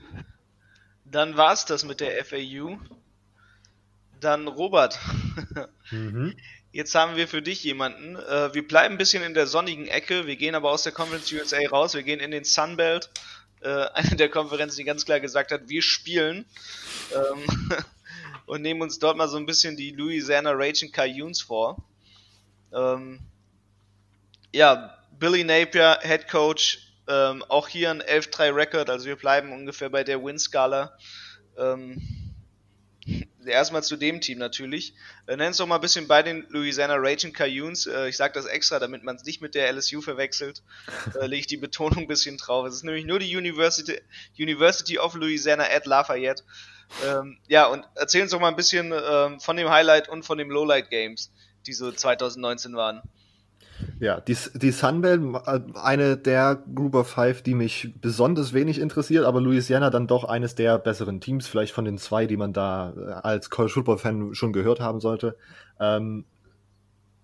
[1.06, 2.78] Dann war es das mit der FAU.
[4.20, 5.00] Dann Robert.
[5.90, 6.36] mhm.
[6.72, 8.18] Jetzt haben wir für dich jemanden.
[8.18, 10.28] Äh, wir bleiben ein bisschen in der sonnigen Ecke.
[10.28, 11.96] Wir gehen aber aus der Conference USA raus.
[11.96, 13.10] Wir gehen in den Sunbelt
[13.66, 16.46] äh, eine der Konferenzen, die ganz klar gesagt hat, wir spielen
[17.14, 17.76] ähm,
[18.46, 21.84] und nehmen uns dort mal so ein bisschen die Louisiana Raging Cayunes vor.
[22.74, 23.20] Ähm,
[24.54, 29.90] ja, Billy Napier, Head Coach, ähm, auch hier ein 11-3 Record, also wir bleiben ungefähr
[29.90, 30.98] bei der Win-Skala.
[31.58, 32.15] Ähm,
[33.46, 34.94] erstmal zu dem Team natürlich.
[35.28, 37.88] Äh, Nenn es doch mal ein bisschen bei den Louisiana Raging Cayunes.
[37.88, 40.64] Äh, ich sage das extra, damit man es nicht mit der LSU verwechselt.
[41.22, 42.66] Äh, Lege ich die Betonung ein bisschen drauf.
[42.68, 44.02] Es ist nämlich nur die University,
[44.38, 46.44] University of Louisiana at Lafayette.
[47.06, 50.38] Ähm, ja, und erzählen uns doch mal ein bisschen ähm, von dem Highlight und von
[50.38, 51.32] dem Lowlight Games,
[51.68, 53.02] die so 2019 waren.
[54.00, 59.26] Ja, die, die Sunbelt, äh, eine der Group of Five, die mich besonders wenig interessiert,
[59.26, 62.94] aber Louisiana dann doch eines der besseren Teams, vielleicht von den zwei, die man da
[62.98, 65.38] äh, als College Football Fan schon gehört haben sollte.
[65.80, 66.26] Ähm,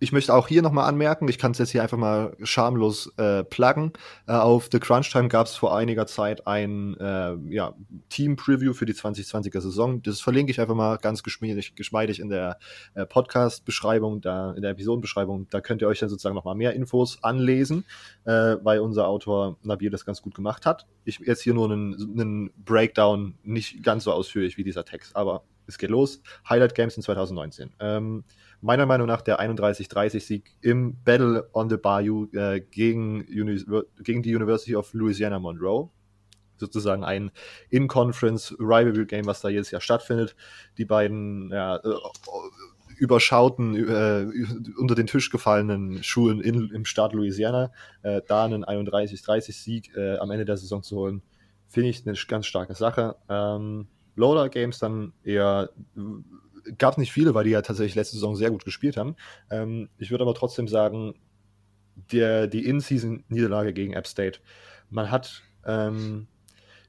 [0.02, 3.44] ich möchte auch hier nochmal anmerken, ich kann es jetzt hier einfach mal schamlos äh,
[3.44, 3.94] pluggen.
[4.28, 7.76] Äh, auf The Crunch Time gab es vor einiger Zeit ein äh, ja,
[8.10, 10.02] Team-Preview für die 2020er Saison.
[10.02, 12.58] Das verlinke ich einfach mal ganz geschmeidig, geschmeidig in der
[12.96, 15.46] äh, Podcast-Beschreibung, da in der Episodenbeschreibung.
[15.52, 17.86] Da könnt ihr euch dann sozusagen nochmal mehr Infos anlesen,
[18.26, 20.88] äh, weil unser Autor Nabil das ganz gut gemacht hat.
[21.06, 25.44] Ich jetzt hier nur einen, einen Breakdown, nicht ganz so ausführlich wie dieser Text, aber
[25.68, 26.22] es geht los.
[26.50, 27.72] Highlight Games in 2019.
[27.80, 28.24] Ähm,
[28.62, 33.26] meiner Meinung nach der 31-30-Sieg im Battle on the Bayou äh, gegen,
[34.04, 35.90] gegen die University of Louisiana Monroe.
[36.58, 37.32] Sozusagen ein
[37.70, 40.36] In-Conference Rivalry Game, was da jedes Jahr stattfindet.
[40.78, 41.96] Die beiden ja, äh,
[43.02, 44.28] überschauten, äh,
[44.78, 47.72] unter den Tisch gefallenen Schulen in, im Staat Louisiana,
[48.04, 51.24] äh, da einen 31-30-Sieg äh, am Ende der Saison zu holen,
[51.68, 53.16] finde ich eine ganz starke Sache.
[53.28, 55.72] Ähm, Loader Games dann eher
[56.78, 59.16] gab es nicht viele, weil die ja tatsächlich letzte Saison sehr gut gespielt haben.
[59.50, 61.16] Ähm, ich würde aber trotzdem sagen,
[62.12, 64.40] der, die In-Season-Niederlage gegen App State,
[64.90, 66.28] man hat ähm,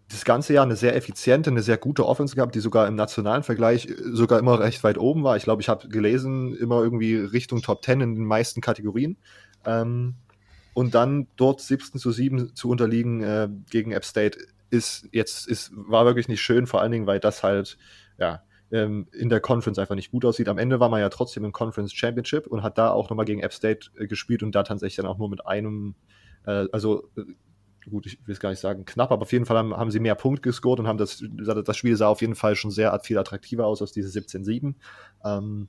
[0.08, 3.42] das ganze Jahr eine sehr effiziente, eine sehr gute Offense gehabt, die sogar im nationalen
[3.42, 5.36] Vergleich äh, sogar immer recht weit oben war.
[5.36, 9.16] Ich glaube, ich habe gelesen, immer irgendwie Richtung Top 10 in den meisten Kategorien.
[9.64, 10.14] Ähm,
[10.74, 14.38] und dann dort 17 zu 7 zu unterliegen äh, gegen App State
[14.70, 17.76] ist jetzt, ist, war wirklich nicht schön, vor allen Dingen, weil das halt,
[18.18, 18.42] ja,
[18.72, 20.48] ähm, in der Conference einfach nicht gut aussieht.
[20.48, 23.40] Am Ende war man ja trotzdem im Conference Championship und hat da auch nochmal gegen
[23.40, 25.94] App State äh, gespielt und da tatsächlich dann auch nur mit einem,
[26.46, 27.22] äh, also äh,
[27.90, 30.00] gut, ich will es gar nicht sagen knapp, aber auf jeden Fall haben, haben sie
[30.00, 31.22] mehr Punkte gescored und haben das,
[31.64, 34.74] das Spiel sah auf jeden Fall schon sehr viel attraktiver aus als diese 17-7.
[35.24, 35.68] Ähm,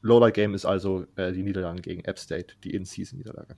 [0.00, 3.56] Lowlight Game ist also äh, die Niederlage gegen App State, die In-Season-Niederlage.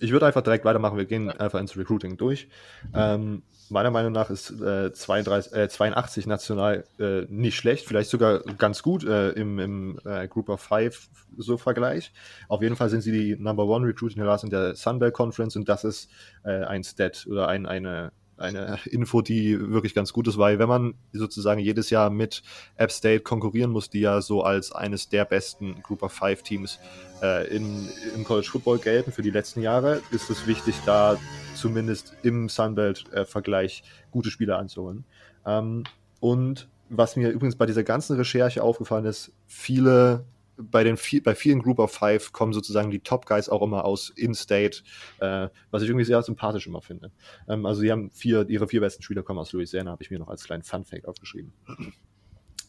[0.00, 0.96] Ich würde einfach direkt weitermachen.
[0.96, 2.48] Wir gehen einfach ins Recruiting durch.
[2.94, 8.40] Ähm, meiner Meinung nach ist äh, 32, äh, 82 national äh, nicht schlecht, vielleicht sogar
[8.40, 12.12] ganz gut äh, im, im äh, Group of Five so Vergleich.
[12.48, 15.68] Auf jeden Fall sind sie die Number One Recruiting Class in der Sunbelt Conference und
[15.68, 16.10] das ist
[16.44, 20.68] äh, ein Stat oder ein, eine, eine Info, die wirklich ganz gut ist, weil wenn
[20.68, 22.42] man sozusagen jedes Jahr mit
[22.76, 26.78] App State konkurrieren muss, die ja so als eines der besten Group of Five Teams
[27.22, 31.18] äh, in, im College Football gelten für die letzten Jahre, ist es wichtig, da
[31.54, 35.04] zumindest im Sunbelt-Vergleich gute Spieler anzuholen.
[35.46, 35.84] Ähm,
[36.20, 40.24] und was mir übrigens bei dieser ganzen Recherche aufgefallen ist, viele
[40.62, 44.10] bei den bei vielen Group of Five kommen sozusagen die Top Guys auch immer aus
[44.10, 44.82] In-State,
[45.20, 47.10] äh, was ich irgendwie sehr sympathisch immer finde.
[47.48, 50.18] Ähm, also die haben vier, ihre vier besten Spieler kommen aus Louisiana, habe ich mir
[50.18, 51.52] noch als kleinen Fun Fact aufgeschrieben.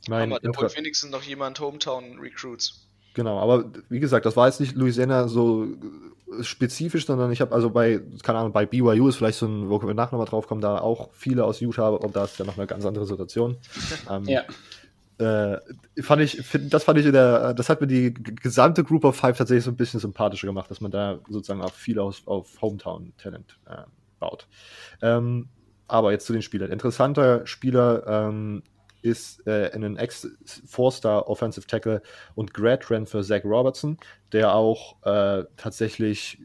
[0.07, 2.87] Mein Aber da holt wenigstens noch jemand Hometown Recruits.
[3.13, 5.67] Genau, aber wie gesagt, das war jetzt nicht Louisiana so
[6.41, 9.81] spezifisch, sondern ich habe also bei, keine Ahnung, bei BYU ist vielleicht so ein, wo
[9.81, 12.57] wir nachher nochmal drauf kommen, da auch viele aus Utah, und da ist ja noch
[12.57, 13.57] eine ganz andere Situation.
[14.09, 14.43] ähm, ja.
[15.21, 15.59] Äh,
[16.01, 19.15] fand ich, find, das fand ich in der, das hat mir die gesamte Group of
[19.15, 22.59] Five tatsächlich so ein bisschen sympathischer gemacht, dass man da sozusagen auch viel aus, auf
[22.59, 23.83] Hometown-Talent äh,
[24.19, 24.47] baut.
[25.01, 25.49] Ähm,
[25.87, 26.71] aber jetzt zu den Spielern.
[26.71, 28.63] Interessanter Spieler ähm,
[29.03, 32.01] ist äh, ein Ex-Four-Star Offensive Tackle
[32.33, 33.97] und Grad Transfer Zach Robertson,
[34.31, 36.39] der auch äh, tatsächlich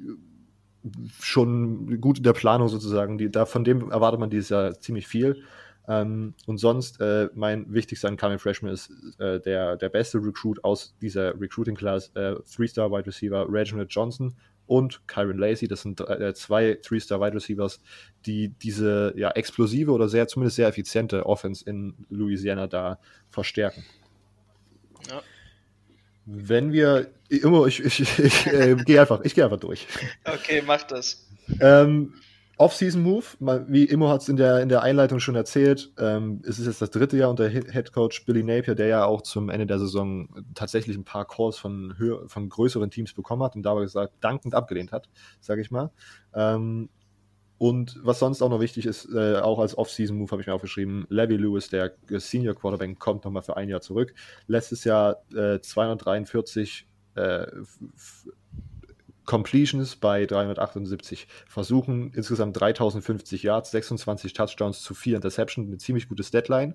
[1.21, 5.07] schon gut in der Planung sozusagen, die, da, von dem erwartet man dieses Jahr ziemlich
[5.07, 5.43] viel.
[5.89, 10.95] Ähm, und sonst, äh, mein wichtigster Incoming Freshman ist äh, der, der beste Recruit aus
[11.01, 14.35] dieser Recruiting Class, äh, Three-Star Wide Receiver Reginald Johnson
[14.67, 15.69] und Kyron Lacey.
[15.69, 17.81] Das sind äh, zwei Three-Star Wide Receivers,
[18.27, 22.99] die diese ja, explosive oder sehr, zumindest sehr effiziente Offense in Louisiana da
[23.31, 23.85] verstärken.
[25.09, 25.23] Ja.
[26.25, 29.87] Wenn wir immer, ich, ich, ich, ich äh, gehe einfach, ich gehe einfach durch.
[30.25, 31.29] Okay, mach das.
[31.61, 32.15] Ähm,
[32.59, 33.25] Off-Season-Move,
[33.69, 36.81] wie Immo hat es in der, in der Einleitung schon erzählt, ähm, es ist jetzt
[36.81, 40.29] das dritte Jahr unter Head Coach Billy Napier, der ja auch zum Ende der Saison
[40.55, 41.95] tatsächlich ein paar Calls von,
[42.27, 45.09] von größeren Teams bekommen hat und dabei gesagt, dankend abgelehnt hat,
[45.41, 45.91] sage ich mal.
[46.35, 46.89] Ähm,
[47.59, 51.07] und was sonst auch noch wichtig ist, äh, auch als Off-Season-Move habe ich mir aufgeschrieben,
[51.11, 54.15] Levy Lewis, der Senior Quarterback, kommt nochmal für ein Jahr zurück.
[54.47, 57.47] Letztes Jahr äh, 243 äh,
[59.27, 66.23] Completions bei 378 Versuchen, insgesamt 3050 Yards, 26 Touchdowns zu 4 Interceptions, eine ziemlich gute
[66.23, 66.75] Deadline.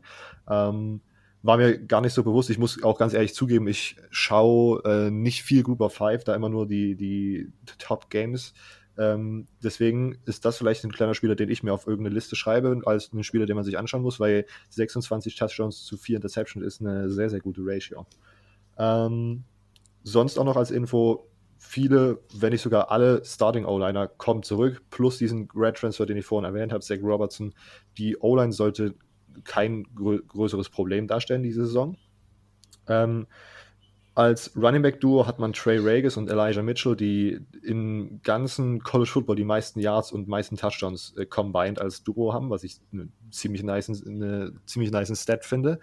[0.50, 1.02] Ähm,
[1.44, 2.50] war mir gar nicht so bewusst.
[2.50, 6.36] Ich muss auch ganz ehrlich zugeben, ich schaue äh, nicht viel Group of Five, da
[6.36, 8.54] immer nur die, die Top Games.
[8.98, 12.82] Ähm, deswegen ist das vielleicht ein kleiner Spieler, den ich mir auf irgendeine Liste schreibe,
[12.86, 16.82] als ein Spieler, den man sich anschauen muss, weil 26 Touchdowns zu 4 Interceptions ist
[16.82, 18.06] eine sehr, sehr gute Ratio.
[18.78, 19.44] Ähm,
[20.04, 21.28] sonst auch noch als Info,
[21.62, 26.26] viele, wenn nicht sogar alle Starting O-Liner kommen zurück, plus diesen Grad Transfer, den ich
[26.26, 27.54] vorhin erwähnt habe, Zach Robertson.
[27.98, 28.96] Die O-Line sollte
[29.44, 31.98] kein grö größeres Problem darstellen diese Saison.
[32.88, 33.28] Ähm,
[34.16, 39.10] als Running Back Duo hat man Trey Regis und Elijah Mitchell, die im ganzen College
[39.10, 43.08] Football die meisten Yards und meisten Touchdowns äh, combined als Duo haben, was ich eine
[43.32, 45.80] ziemlich nice, eine ziemlich nice Stat finde.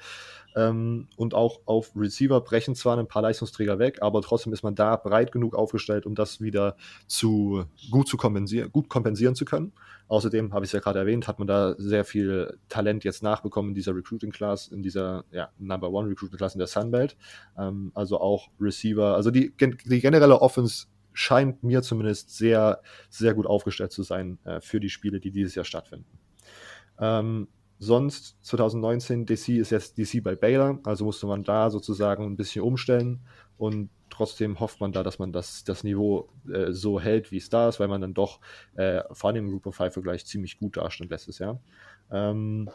[0.56, 4.74] Ähm, und auch auf Receiver brechen zwar ein paar Leistungsträger weg, aber trotzdem ist man
[4.74, 9.72] da breit genug aufgestellt, um das wieder zu gut zu kompensieren, gut kompensieren zu können.
[10.08, 13.70] Außerdem, habe ich es ja gerade erwähnt, hat man da sehr viel Talent jetzt nachbekommen
[13.70, 17.16] in dieser Recruiting Class, in dieser ja, Number One Recruiting Class in der Sunbelt.
[17.58, 22.80] Ähm, also auch Receiver, also die, die generelle Offense scheint mir zumindest sehr,
[23.10, 26.17] sehr gut aufgestellt zu sein äh, für die Spiele, die dieses Jahr stattfinden.
[27.00, 27.48] Ähm,
[27.80, 32.62] Sonst 2019 DC ist jetzt DC bei Baylor, also musste man da sozusagen ein bisschen
[32.62, 33.20] umstellen
[33.56, 37.50] und trotzdem hofft man da, dass man das, das Niveau äh, so hält, wie es
[37.50, 38.40] da ist, weil man dann doch
[38.74, 41.60] äh, vor allem im Group of Five Vergleich ziemlich gut dastand letztes Jahr.
[42.10, 42.68] Ähm,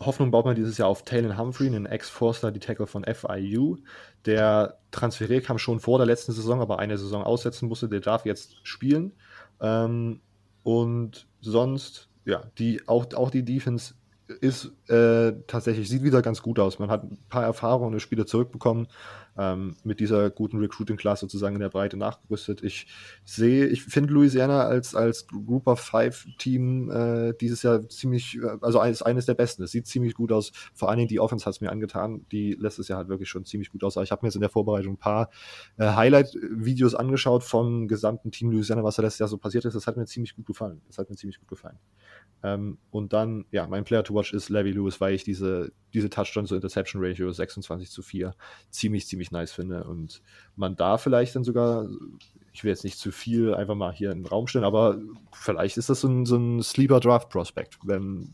[0.00, 3.76] Hoffnung baut man dieses Jahr auf Taylor Humphrey, einen Ex-Forster, die Tackle von FIU.
[4.24, 7.90] Der transferiert kam schon vor der letzten Saison, aber eine Saison aussetzen musste.
[7.90, 9.12] Der darf jetzt spielen.
[9.60, 10.20] Ähm,
[10.62, 13.94] und sonst ja, die, auch, auch die Defense
[14.26, 16.78] ist äh, tatsächlich, sieht wieder ganz gut aus.
[16.78, 18.88] Man hat ein paar Erfahrungen und Spiele zurückbekommen
[19.36, 22.62] ähm, mit dieser guten Recruiting-Class sozusagen in der Breite nachgerüstet.
[22.62, 22.86] Ich
[23.24, 28.56] sehe, ich finde Louisiana als, als Group of Five Team äh, dieses Jahr ziemlich, äh,
[28.62, 29.62] also eines, eines der besten.
[29.62, 30.52] Es sieht ziemlich gut aus.
[30.72, 32.24] Vor allen Dingen die Offense hat es mir angetan.
[32.32, 33.96] Die letztes Jahr halt wirklich schon ziemlich gut aus.
[33.96, 35.28] Ich habe mir jetzt in der Vorbereitung ein paar
[35.76, 39.74] äh, Highlight-Videos angeschaut vom gesamten Team Louisiana, was da letztes Jahr so passiert ist.
[39.74, 40.80] Das hat mir ziemlich gut gefallen.
[40.86, 41.78] Das hat mir ziemlich gut gefallen.
[42.44, 46.10] Ähm, und dann, ja, mein Player to watch ist Levy Lewis, weil ich diese, diese
[46.10, 48.34] Touchdown zu Interception Ratio 26 zu 4
[48.70, 50.20] ziemlich, ziemlich nice finde und
[50.54, 51.88] man da vielleicht dann sogar
[52.54, 54.98] ich will jetzt nicht zu viel einfach mal hier im Raum stellen, aber
[55.32, 57.78] vielleicht ist das so ein, so ein Sleeper Draft Prospect.
[57.82, 58.30] Wenn,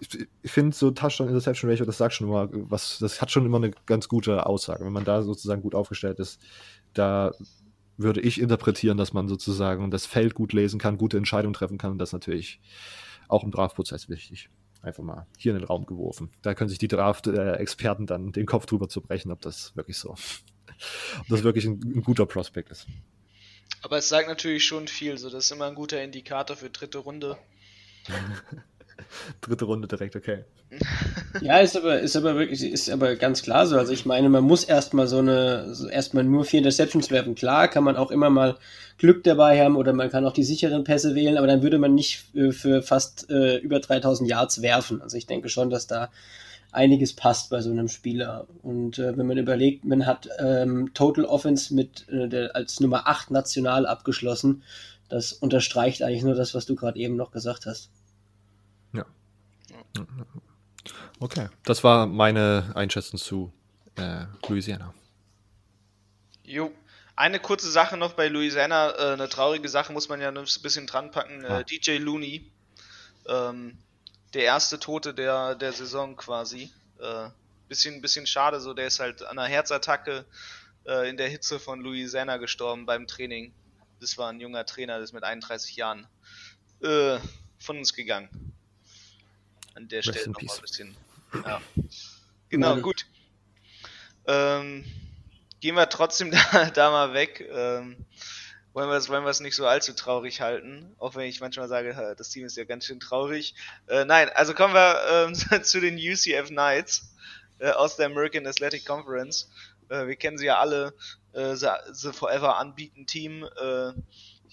[0.00, 3.46] ich, ich finde so Touchdown Interception Ratio, das sagt schon immer was, das hat schon
[3.46, 4.84] immer eine ganz gute Aussage.
[4.84, 6.42] Wenn man da sozusagen gut aufgestellt ist,
[6.92, 7.32] da
[7.96, 11.92] würde ich interpretieren, dass man sozusagen das Feld gut lesen kann, gute Entscheidungen treffen kann
[11.92, 12.60] und das ist natürlich
[13.28, 14.48] auch im Draftprozess wichtig.
[14.82, 16.30] Einfach mal hier in den Raum geworfen.
[16.42, 20.10] Da können sich die Draft-Experten dann den Kopf drüber zu brechen, ob das wirklich so,
[20.10, 22.86] ob das wirklich ein, ein guter Prospekt ist.
[23.82, 26.98] Aber es sagt natürlich schon viel, so das ist immer ein guter Indikator für dritte
[26.98, 27.36] Runde.
[29.40, 30.44] Dritte Runde direkt, okay.
[31.40, 33.76] Ja, ist aber, ist aber wirklich, ist aber ganz klar so.
[33.76, 37.34] Also ich meine, man muss erstmal so eine, so erstmal nur vier Interceptions werfen.
[37.34, 38.56] Klar, kann man auch immer mal
[38.98, 41.94] Glück dabei haben oder man kann auch die sicheren Pässe wählen, aber dann würde man
[41.94, 45.02] nicht für, für fast äh, über 3000 Yards werfen.
[45.02, 46.10] Also ich denke schon, dass da
[46.72, 48.46] einiges passt bei so einem Spieler.
[48.62, 53.06] Und äh, wenn man überlegt, man hat ähm, Total Offense mit äh, der, als Nummer
[53.06, 54.62] 8 national abgeschlossen,
[55.08, 57.90] das unterstreicht eigentlich nur das, was du gerade eben noch gesagt hast.
[61.18, 63.52] Okay, das war meine Einschätzung zu
[63.96, 64.94] äh, Louisiana.
[66.42, 66.70] Jo.
[67.18, 70.86] Eine kurze Sache noch bei Louisiana, äh, eine traurige Sache muss man ja ein bisschen
[70.86, 71.44] dran packen.
[71.44, 71.62] Äh, ah.
[71.62, 72.52] DJ Looney,
[73.26, 73.78] ähm,
[74.34, 76.70] der erste Tote der, der Saison quasi.
[77.00, 77.30] Äh,
[77.68, 80.26] bisschen, bisschen schade, so der ist halt an einer Herzattacke
[80.84, 83.54] äh, in der Hitze von Louisiana gestorben beim Training.
[83.98, 86.06] Das war ein junger Trainer, der ist mit 31 Jahren
[86.82, 87.18] äh,
[87.58, 88.28] von uns gegangen
[89.76, 90.96] an der Stelle noch mal ein bisschen.
[91.44, 91.60] Ja.
[92.48, 93.04] Genau, gut.
[94.26, 94.84] Ähm,
[95.60, 97.46] gehen wir trotzdem da, da mal weg.
[97.50, 97.96] Ähm,
[98.72, 102.28] wollen wir es wollen nicht so allzu traurig halten, auch wenn ich manchmal sage, das
[102.28, 103.54] Team ist ja ganz schön traurig.
[103.86, 105.34] Äh, nein, also kommen wir ähm,
[105.64, 107.14] zu den UCF Knights
[107.58, 109.50] äh, aus der American Athletic Conference.
[109.88, 110.94] Äh, wir kennen sie ja alle,
[111.32, 113.92] äh, the, the Forever Unbeaten Team, äh,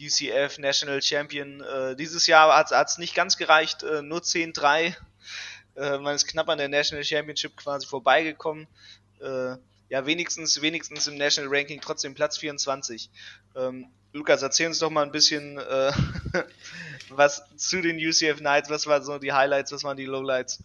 [0.01, 1.61] UCF National Champion.
[1.61, 4.95] Äh, dieses Jahr hat es nicht ganz gereicht, äh, nur 10-3
[5.75, 8.67] äh, man ist knapp an der National Championship quasi vorbeigekommen.
[9.21, 9.55] Äh,
[9.89, 13.09] ja, wenigstens, wenigstens im National Ranking trotzdem Platz 24.
[13.55, 15.91] Ähm, Lukas, erzähl uns doch mal ein bisschen äh,
[17.09, 20.63] was zu den UCF Knights, was waren so die Highlights, was waren die Lowlights?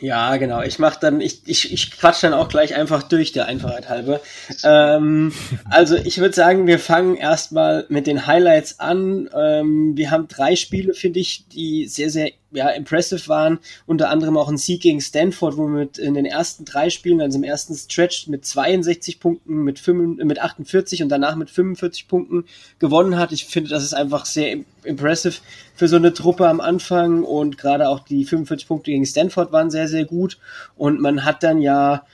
[0.00, 0.62] Ja, genau.
[0.62, 4.20] Ich mach dann, ich, ich, ich quatsch dann auch gleich einfach durch, der Einfachheit halber.
[4.62, 5.32] Ähm,
[5.70, 9.30] also ich würde sagen, wir fangen erstmal mit den Highlights an.
[9.34, 13.58] Ähm, wir haben drei Spiele, finde ich, die sehr, sehr ja, impressive waren.
[13.86, 17.20] Unter anderem auch ein Sieg gegen Stanford, wo wir mit in den ersten drei Spielen,
[17.20, 22.08] also im ersten Stretch mit 62 Punkten, mit, 5, mit 48 und danach mit 45
[22.08, 22.44] Punkten
[22.78, 23.32] gewonnen hat.
[23.32, 25.36] Ich finde, das ist einfach sehr impressive
[25.74, 27.24] für so eine Truppe am Anfang.
[27.24, 30.38] Und gerade auch die 45 Punkte gegen Stanford waren sehr, sehr gut.
[30.76, 32.04] Und man hat dann ja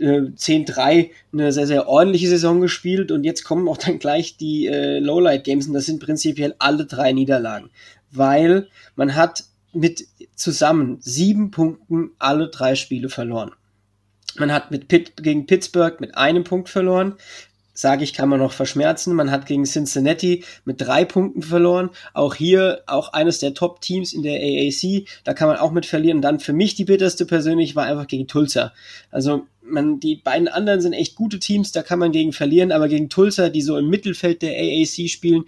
[0.00, 3.10] 10-3 äh, eine sehr, sehr ordentliche Saison gespielt.
[3.10, 6.86] Und jetzt kommen auch dann gleich die äh, Lowlight Games und das sind prinzipiell alle
[6.86, 7.70] drei Niederlagen,
[8.10, 13.52] weil man hat mit zusammen sieben Punkten alle drei Spiele verloren.
[14.36, 17.14] Man hat mit Pitt gegen Pittsburgh mit einem Punkt verloren.
[17.74, 19.14] Sage ich, kann man noch verschmerzen.
[19.14, 21.90] Man hat gegen Cincinnati mit drei Punkten verloren.
[22.12, 25.06] Auch hier, auch eines der Top-Teams in der AAC.
[25.22, 26.18] Da kann man auch mit verlieren.
[26.18, 28.72] Und dann für mich die bitterste persönlich war einfach gegen Tulsa.
[29.12, 32.88] Also man, die beiden anderen sind echt gute Teams, da kann man gegen verlieren, aber
[32.88, 35.44] gegen Tulsa, die so im Mittelfeld der AAC spielen,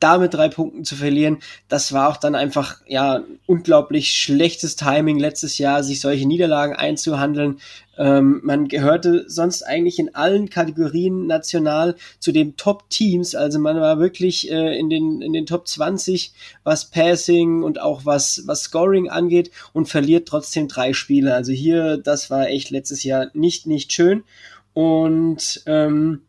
[0.00, 5.18] da mit drei Punkten zu verlieren, das war auch dann einfach, ja, unglaublich schlechtes Timing
[5.18, 7.60] letztes Jahr, sich solche Niederlagen einzuhandeln.
[7.98, 13.98] Ähm, man gehörte sonst eigentlich in allen Kategorien national zu den Top-Teams, also man war
[13.98, 16.32] wirklich äh, in, den, in den Top 20,
[16.62, 21.34] was Passing und auch was, was Scoring angeht und verliert trotzdem drei Spiele.
[21.34, 24.24] Also hier, das war echt letztes Jahr nicht, nicht schön.
[24.74, 26.25] Und ähm,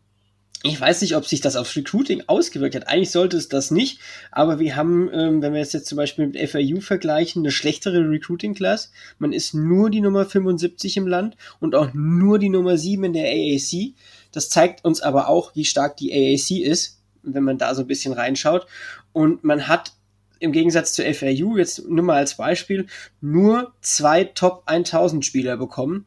[0.68, 2.88] ich weiß nicht, ob sich das aufs Recruiting ausgewirkt hat.
[2.88, 4.00] Eigentlich sollte es das nicht,
[4.32, 8.10] aber wir haben, ähm, wenn wir es jetzt zum Beispiel mit FAU vergleichen, eine schlechtere
[8.10, 8.92] Recruiting-Class.
[9.20, 13.14] Man ist nur die Nummer 75 im Land und auch nur die Nummer 7 in
[13.14, 13.94] der AAC.
[14.32, 17.88] Das zeigt uns aber auch, wie stark die AAC ist, wenn man da so ein
[17.88, 18.68] bisschen reinschaut.
[19.14, 19.94] Und man hat
[20.40, 22.88] im Gegensatz zu FAU, jetzt nur mal als Beispiel,
[23.22, 26.06] nur zwei Top 1000 Spieler bekommen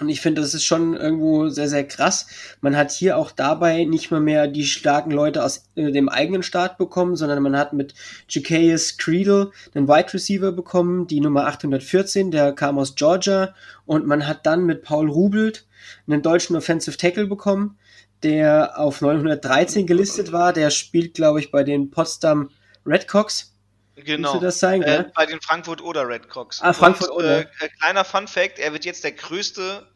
[0.00, 2.26] und ich finde, das ist schon irgendwo sehr, sehr krass.
[2.60, 6.42] Man hat hier auch dabei nicht mal mehr die starken Leute aus äh, dem eigenen
[6.42, 7.94] Staat bekommen, sondern man hat mit
[8.28, 13.54] Zacchaeus Creedle einen Wide Receiver bekommen, die Nummer 814, der kam aus Georgia.
[13.86, 15.64] Und man hat dann mit Paul Rubelt
[16.08, 17.78] einen deutschen Offensive Tackle bekommen,
[18.24, 20.52] der auf 913 gelistet war.
[20.52, 22.50] Der spielt, glaube ich, bei den Potsdam
[22.84, 23.53] Redcocks.
[23.96, 24.38] Genau.
[24.40, 26.60] das sein, äh, bei den Frankfurt oder Red Cox.
[26.60, 27.40] Ah, Frankfurt Und, oder.
[27.40, 29.86] Äh, kleiner Fun Fact: Er wird jetzt der größte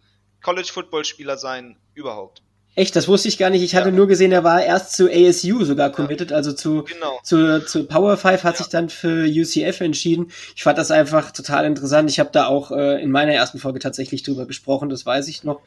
[0.43, 2.43] College Football Spieler sein überhaupt.
[2.79, 3.63] Echt, das wusste ich gar nicht.
[3.63, 6.37] Ich hatte nur gesehen, er war erst zu ASU sogar committed, ja.
[6.37, 7.19] also zu, genau.
[7.25, 8.59] zu, zu Power 5, hat ja.
[8.59, 10.31] sich dann für UCF entschieden.
[10.55, 12.09] Ich fand das einfach total interessant.
[12.09, 15.43] Ich habe da auch äh, in meiner ersten Folge tatsächlich drüber gesprochen, das weiß ich
[15.43, 15.61] noch.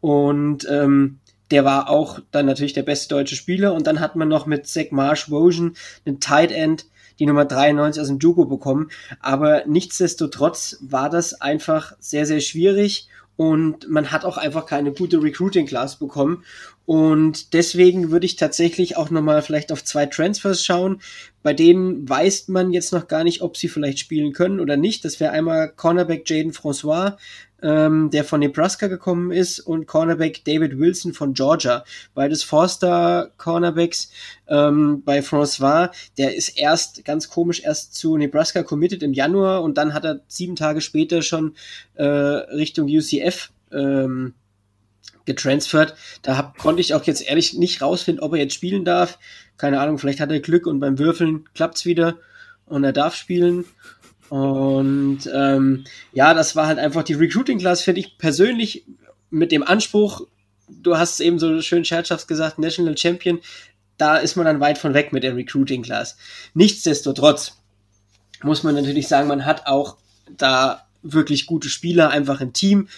[0.00, 1.18] Und ähm,
[1.50, 3.74] der war auch dann natürlich der beste deutsche Spieler.
[3.74, 6.86] Und dann hat man noch mit Zach Marsh Wojan einen Tight End,
[7.18, 8.90] die Nummer 93 aus dem Jugo bekommen.
[9.20, 13.08] Aber nichtsdestotrotz war das einfach sehr, sehr schwierig
[13.38, 16.42] und man hat auch einfach keine gute Recruiting Class bekommen.
[16.86, 21.00] Und deswegen würde ich tatsächlich auch nochmal vielleicht auf zwei Transfers schauen.
[21.44, 25.04] Bei denen weiß man jetzt noch gar nicht, ob sie vielleicht spielen können oder nicht.
[25.04, 27.16] Das wäre einmal Cornerback Jaden François,
[27.62, 31.84] ähm, der von Nebraska gekommen ist, und Cornerback David Wilson von Georgia.
[32.14, 34.10] Beides Forster Cornerbacks.
[34.48, 39.76] Ähm, bei François, der ist erst ganz komisch erst zu Nebraska committed im Januar und
[39.76, 41.54] dann hat er sieben Tage später schon
[41.94, 44.34] äh, Richtung UCF ähm,
[45.24, 45.94] getransfert.
[46.22, 49.18] Da hab, konnte ich auch jetzt ehrlich nicht rausfinden, ob er jetzt spielen darf.
[49.56, 52.16] Keine Ahnung, vielleicht hat er Glück und beim Würfeln klappt's wieder
[52.66, 53.64] und er darf spielen.
[54.30, 58.84] Und ähm, ja, das war halt einfach die Recruiting Class, finde ich persönlich
[59.30, 60.26] mit dem Anspruch,
[60.68, 63.40] du hast eben so schön scherzhaft gesagt, National Champion,
[63.96, 66.16] da ist man dann weit von weg mit der Recruiting Class.
[66.54, 67.56] Nichtsdestotrotz
[68.42, 69.96] muss man natürlich sagen, man hat auch
[70.36, 72.88] da wirklich gute Spieler einfach im Team.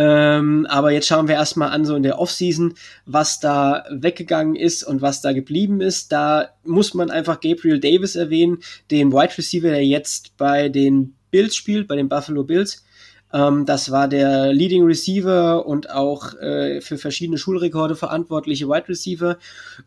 [0.00, 2.74] Ähm, aber jetzt schauen wir erstmal an, so in der Offseason,
[3.04, 6.12] was da weggegangen ist und was da geblieben ist.
[6.12, 8.58] Da muss man einfach Gabriel Davis erwähnen,
[8.92, 12.84] den Wide Receiver, der jetzt bei den Bills spielt, bei den Buffalo Bills.
[13.32, 19.36] Ähm, das war der Leading Receiver und auch äh, für verschiedene Schulrekorde verantwortliche Wide Receiver.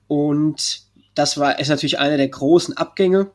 [0.10, 0.82] Und
[1.16, 3.32] das war ist natürlich einer der großen Abgänge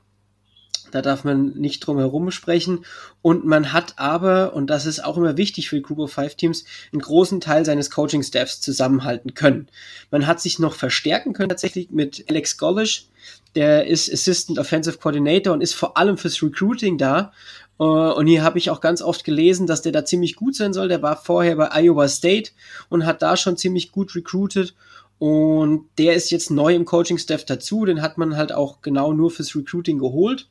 [0.91, 2.85] da darf man nicht drum herum sprechen.
[3.23, 6.35] Und man hat aber, und das ist auch immer wichtig für die Group of Five
[6.35, 9.69] Teams, einen großen Teil seines Coaching-Staffs zusammenhalten können.
[10.11, 13.09] Man hat sich noch verstärken können tatsächlich mit Alex Gollish.
[13.55, 17.33] Der ist Assistant Offensive Coordinator und ist vor allem fürs Recruiting da.
[17.79, 20.73] Äh, und hier habe ich auch ganz oft gelesen, dass der da ziemlich gut sein
[20.73, 20.89] soll.
[20.89, 22.53] Der war vorher bei Iowa State
[22.89, 24.75] und hat da schon ziemlich gut recruited.
[25.19, 27.85] Und der ist jetzt neu im Coaching-Staff dazu.
[27.87, 30.49] Den hat man halt auch genau nur fürs Recruiting geholt.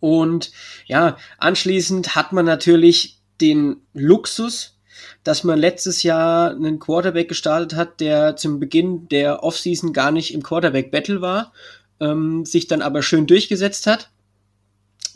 [0.00, 0.52] Und
[0.86, 4.78] ja, anschließend hat man natürlich den Luxus,
[5.24, 10.32] dass man letztes Jahr einen Quarterback gestartet hat, der zum Beginn der Offseason gar nicht
[10.32, 11.52] im Quarterback-Battle war,
[12.00, 14.10] ähm, sich dann aber schön durchgesetzt hat.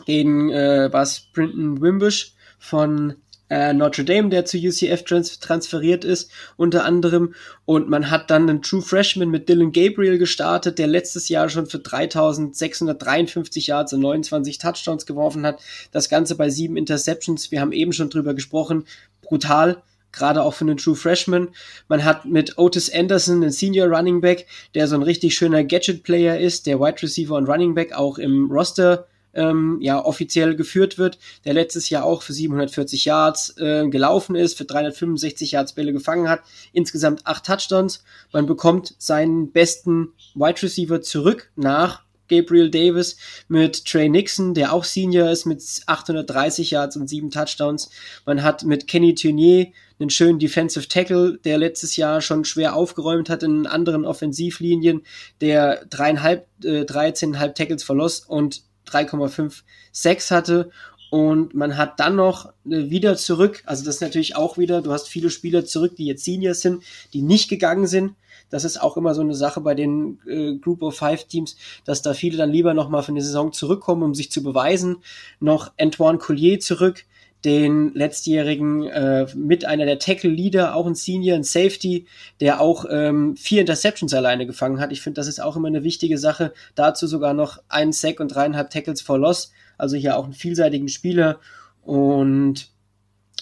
[0.07, 3.17] Gegen äh, was Brinton Wimbush von
[3.51, 7.35] äh, Notre Dame, der zu UCF trans transferiert ist, unter anderem.
[7.67, 11.67] Und man hat dann einen True Freshman mit Dylan Gabriel gestartet, der letztes Jahr schon
[11.67, 15.61] für 3653 Yards und 29 Touchdowns geworfen hat.
[15.93, 17.51] Das Ganze bei sieben Interceptions.
[17.51, 18.85] Wir haben eben schon drüber gesprochen.
[19.21, 19.83] Brutal
[20.13, 21.51] gerade auch für einen True Freshman.
[21.89, 26.39] Man hat mit Otis Anderson einen Senior Running Back, der so ein richtig schöner Gadget-Player
[26.39, 31.19] ist, der Wide Receiver und Running Back auch im Roster ähm, ja offiziell geführt wird,
[31.45, 36.29] der letztes Jahr auch für 740 Yards äh, gelaufen ist, für 365 Yards Bälle gefangen
[36.29, 38.05] hat, insgesamt acht Touchdowns.
[38.33, 43.17] Man bekommt seinen besten Wide Receiver zurück nach Gabriel Davis
[43.49, 47.91] mit Trey Nixon, der auch Senior ist mit 830 Yards und sieben Touchdowns.
[48.25, 49.67] Man hat mit Kenny Tunier
[49.99, 55.03] einen schönen Defensive Tackle, der letztes Jahr schon schwer aufgeräumt hat in anderen Offensivlinien,
[55.41, 60.71] der dreieinhalb, äh, 13,5 Tackles verlost und 3,56 hatte
[61.11, 64.93] und man hat dann noch äh, wieder zurück, also das ist natürlich auch wieder, du
[64.93, 68.15] hast viele Spieler zurück, die jetzt Seniors sind, die nicht gegangen sind.
[68.49, 72.03] Das ist auch immer so eine Sache bei den äh, Group of Five Teams, dass
[72.03, 74.99] da viele dann lieber nochmal für eine Saison zurückkommen, um sich zu beweisen.
[75.39, 77.05] Noch Antoine Collier zurück,
[77.45, 82.07] den letztjährigen äh, mit einer der Tackle-Leader, auch ein Senior, ein Safety,
[82.41, 84.93] der auch ähm, vier Interceptions alleine gefangen hat.
[84.93, 86.53] Ich finde, das ist auch immer eine wichtige Sache.
[86.75, 89.53] Dazu sogar noch einen Sack und dreieinhalb Tackles for Loss.
[89.79, 91.41] Also hier auch einen vielseitigen Spieler.
[91.83, 92.69] Und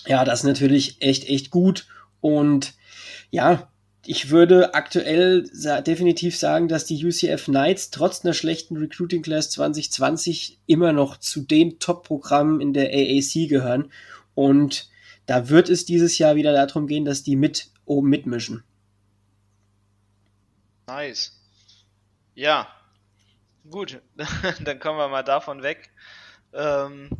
[0.07, 1.87] ja, das ist natürlich echt, echt gut.
[2.21, 2.75] Und
[3.31, 3.69] ja,
[4.09, 5.51] ich würde aktuell
[5.87, 11.43] definitiv sagen, dass die UCF Knights trotz einer schlechten Recruiting Class 2020 immer noch zu
[11.43, 13.93] den Top-Programmen in der AAC gehören.
[14.35, 14.89] Und
[15.27, 18.65] da wird es dieses Jahr wieder darum gehen, dass die mit oben mitmischen.
[20.87, 21.39] Nice.
[22.35, 22.67] Ja.
[23.69, 24.01] Gut,
[24.65, 25.91] dann kommen wir mal davon weg.
[26.55, 27.11] Ähm,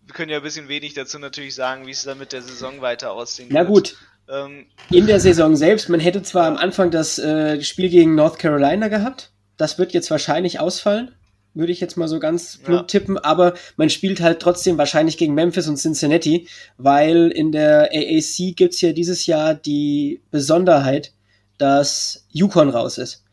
[0.00, 2.80] wir können ja ein bisschen wenig dazu natürlich sagen, wie es dann mit der Saison
[2.80, 3.98] weiter aussehen Na gut,
[4.28, 8.38] ähm, in der Saison selbst, man hätte zwar am Anfang das äh, Spiel gegen North
[8.38, 11.12] Carolina gehabt, das wird jetzt wahrscheinlich ausfallen,
[11.54, 12.86] würde ich jetzt mal so ganz plump ja.
[12.86, 18.54] tippen, aber man spielt halt trotzdem wahrscheinlich gegen Memphis und Cincinnati, weil in der AAC
[18.56, 21.12] gibt's ja dieses Jahr die Besonderheit,
[21.56, 23.24] dass Yukon raus ist.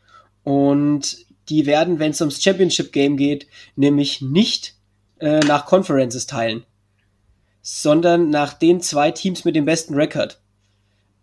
[0.42, 1.18] Und
[1.50, 4.74] die werden, wenn es ums Championship Game geht, nämlich nicht
[5.18, 6.64] äh, nach Conferences teilen,
[7.60, 10.40] sondern nach den zwei Teams mit dem besten Rekord.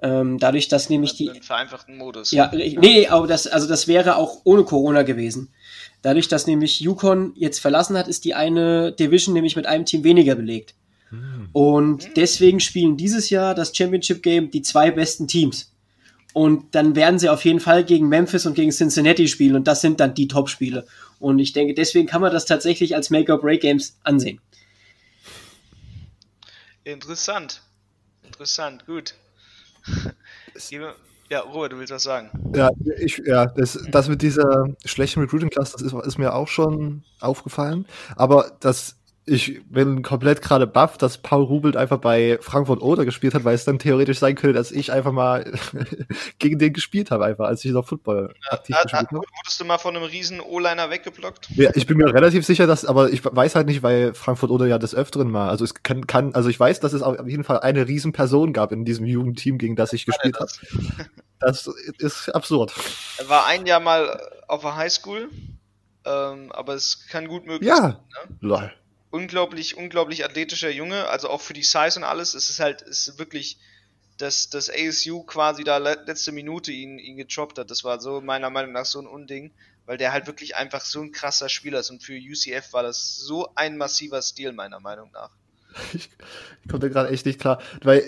[0.04, 1.28] Ähm, dadurch, dass nämlich die.
[1.28, 2.32] Im vereinfachten Modus.
[2.32, 5.54] Ja, nee, aber das, also das wäre auch ohne Corona gewesen.
[6.02, 10.04] Dadurch, dass nämlich Yukon jetzt verlassen hat, ist die eine Division nämlich mit einem Team
[10.04, 10.74] weniger belegt.
[11.10, 11.50] Hm.
[11.54, 12.14] Und hm.
[12.16, 15.72] deswegen spielen dieses Jahr das Championship Game die zwei besten Teams.
[16.34, 19.82] Und dann werden sie auf jeden Fall gegen Memphis und gegen Cincinnati spielen und das
[19.82, 20.88] sind dann die Top-Spiele.
[21.20, 24.40] Und ich denke, deswegen kann man das tatsächlich als Make-or-Break-Games ansehen.
[26.86, 27.62] Interessant.
[28.24, 29.14] Interessant, gut.
[31.30, 32.30] Ja, Robert, du willst was sagen?
[32.54, 37.04] Ja, ich, ja das, das mit dieser schlechten Recruiting-Class, das ist, ist, mir auch schon
[37.22, 37.86] aufgefallen.
[38.18, 43.36] Aber das ich bin komplett gerade baff, dass Paul Rubelt einfach bei Frankfurt Oder gespielt
[43.36, 45.54] hat, weil es dann theoretisch sein könnte, dass ich einfach mal
[46.40, 49.18] gegen den gespielt habe, einfach, als ich noch Football ja, aktiv hat, gespielt habe.
[49.18, 51.50] Wurdest du mal von einem riesen O-Liner weggeblockt?
[51.52, 54.66] Ja, ich bin mir relativ sicher, dass, aber ich weiß halt nicht, weil Frankfurt Oder
[54.66, 57.44] ja des Öfteren mal, also es kann, kann, also ich weiß, dass es auf jeden
[57.44, 60.52] Fall eine riesen Person gab in diesem Jugendteam, gegen das ich gespielt habe.
[61.40, 61.68] Das
[61.98, 62.74] ist absurd.
[63.18, 65.30] Er war ein Jahr mal auf der Highschool,
[66.06, 67.78] ähm, aber es kann gut möglich ja.
[67.78, 67.92] sein.
[67.92, 68.38] Ne?
[68.42, 68.72] Lol
[69.12, 72.34] unglaublich, unglaublich athletischer Junge, also auch für die Size und alles.
[72.34, 73.58] Es ist halt, es ist wirklich,
[74.18, 77.70] dass das ASU quasi da letzte Minute ihn, ihn getroppt hat.
[77.70, 79.52] Das war so meiner Meinung nach so ein Unding,
[79.86, 83.18] weil der halt wirklich einfach so ein krasser Spieler ist und für UCF war das
[83.18, 85.32] so ein massiver Stil meiner Meinung nach.
[85.94, 86.10] Ich,
[86.64, 88.04] ich konnte gerade echt nicht klar, weil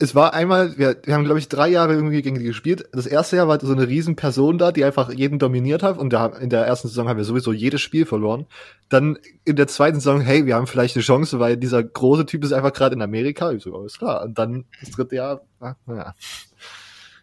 [0.00, 2.88] es war einmal, wir, wir haben, glaube ich, drei Jahre irgendwie gegen die gespielt.
[2.92, 5.98] Das erste Jahr war so eine riesen Person da, die einfach jeden dominiert hat.
[5.98, 8.46] Und da, in der ersten Saison haben wir sowieso jedes Spiel verloren.
[8.88, 12.44] Dann in der zweiten Saison, hey, wir haben vielleicht eine Chance, weil dieser große Typ
[12.44, 13.50] ist einfach gerade in Amerika.
[13.50, 14.22] Ich so, alles klar.
[14.22, 16.14] Und dann das dritte Jahr, ah, naja,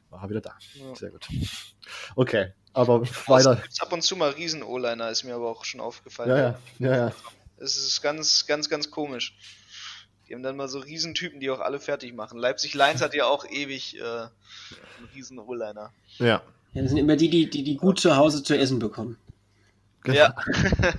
[0.09, 0.55] war wieder da.
[0.73, 0.95] Ja.
[0.95, 1.28] Sehr gut.
[2.17, 3.61] Okay, aber weiter.
[3.69, 6.30] Es ab und zu mal Riesen-O-Liner, ist mir aber auch schon aufgefallen.
[6.30, 7.11] Ja, ja, ja, ja.
[7.57, 9.38] Es ist ganz, ganz, ganz komisch.
[10.28, 12.39] Die haben dann mal so Riesentypen, die auch alle fertig machen.
[12.39, 14.30] Leipzig Lions hat ja auch ewig äh, einen
[15.13, 15.91] riesen O-Liner.
[16.17, 16.26] Ja.
[16.26, 16.41] ja.
[16.73, 19.17] Das sind immer die, die, die, die gut zu Hause zu essen bekommen.
[20.03, 20.17] Genau.
[20.17, 20.36] Ja.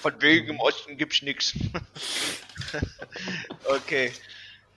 [0.00, 1.54] Von wegen im Osten gibt's nichts.
[3.64, 4.12] okay.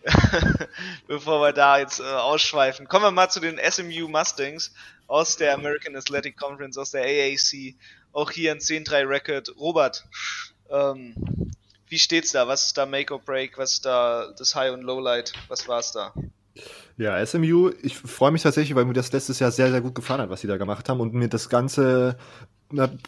[1.07, 4.71] Bevor wir da jetzt äh, ausschweifen, kommen wir mal zu den SMU Mustangs
[5.07, 7.75] aus der American Athletic Conference, aus der AAC.
[8.13, 9.55] Auch hier ein 10-3 Record.
[9.57, 10.05] Robert,
[10.69, 11.15] ähm,
[11.95, 12.45] wie steht's da?
[12.45, 13.57] Was ist da Make or Break?
[13.57, 15.31] Was ist da das High und Lowlight?
[15.47, 16.13] Was war's da?
[16.97, 20.19] Ja, SMU, ich freue mich tatsächlich, weil mir das letztes Jahr sehr, sehr gut gefallen
[20.19, 22.17] hat, was sie da gemacht haben und mir das ganze,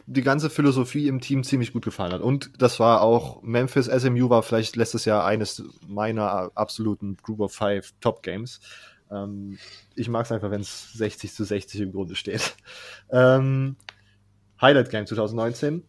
[0.05, 2.21] die ganze Philosophie im Team ziemlich gut gefallen hat.
[2.21, 7.53] Und das war auch, Memphis SMU war vielleicht letztes Jahr eines meiner absoluten Group of
[7.53, 8.61] Five Top Games.
[9.11, 9.57] Ähm,
[9.95, 12.55] ich mag es einfach, wenn es 60 zu 60 im Grunde steht.
[13.09, 13.75] Ähm,
[14.61, 15.83] Highlight Game 2019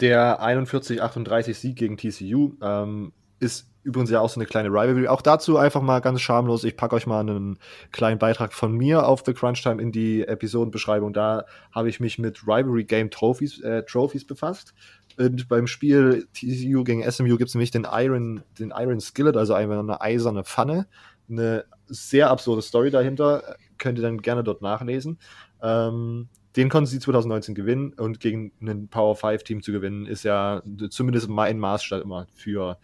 [0.00, 5.06] der 41-38 Sieg gegen TCU ähm, ist übrigens ja auch so eine kleine Rivalry.
[5.08, 6.64] Auch dazu einfach mal ganz schamlos.
[6.64, 7.58] Ich packe euch mal einen
[7.92, 11.12] kleinen Beitrag von mir auf The Crunch Time in die Episodenbeschreibung.
[11.12, 14.74] Da habe ich mich mit Rivalry Game Trophies, äh, Trophies befasst.
[15.18, 19.54] Und beim Spiel TCU gegen SMU gibt es nämlich den Iron, den Iron Skillet, also
[19.54, 20.86] eine eiserne Pfanne.
[21.28, 23.56] Eine sehr absurde Story dahinter.
[23.78, 25.18] Könnt ihr dann gerne dort nachlesen.
[25.62, 30.22] Ähm, den konnten sie 2019 gewinnen und gegen ein Power 5 Team zu gewinnen, ist
[30.22, 32.78] ja zumindest mein Maßstab immer für,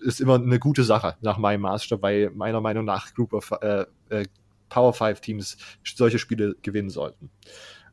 [0.00, 3.86] ist immer eine gute Sache nach meinem Maßstab, weil meiner Meinung nach Group of äh,
[4.10, 4.26] äh,
[4.68, 7.30] Power 5 Teams solche Spiele gewinnen sollten.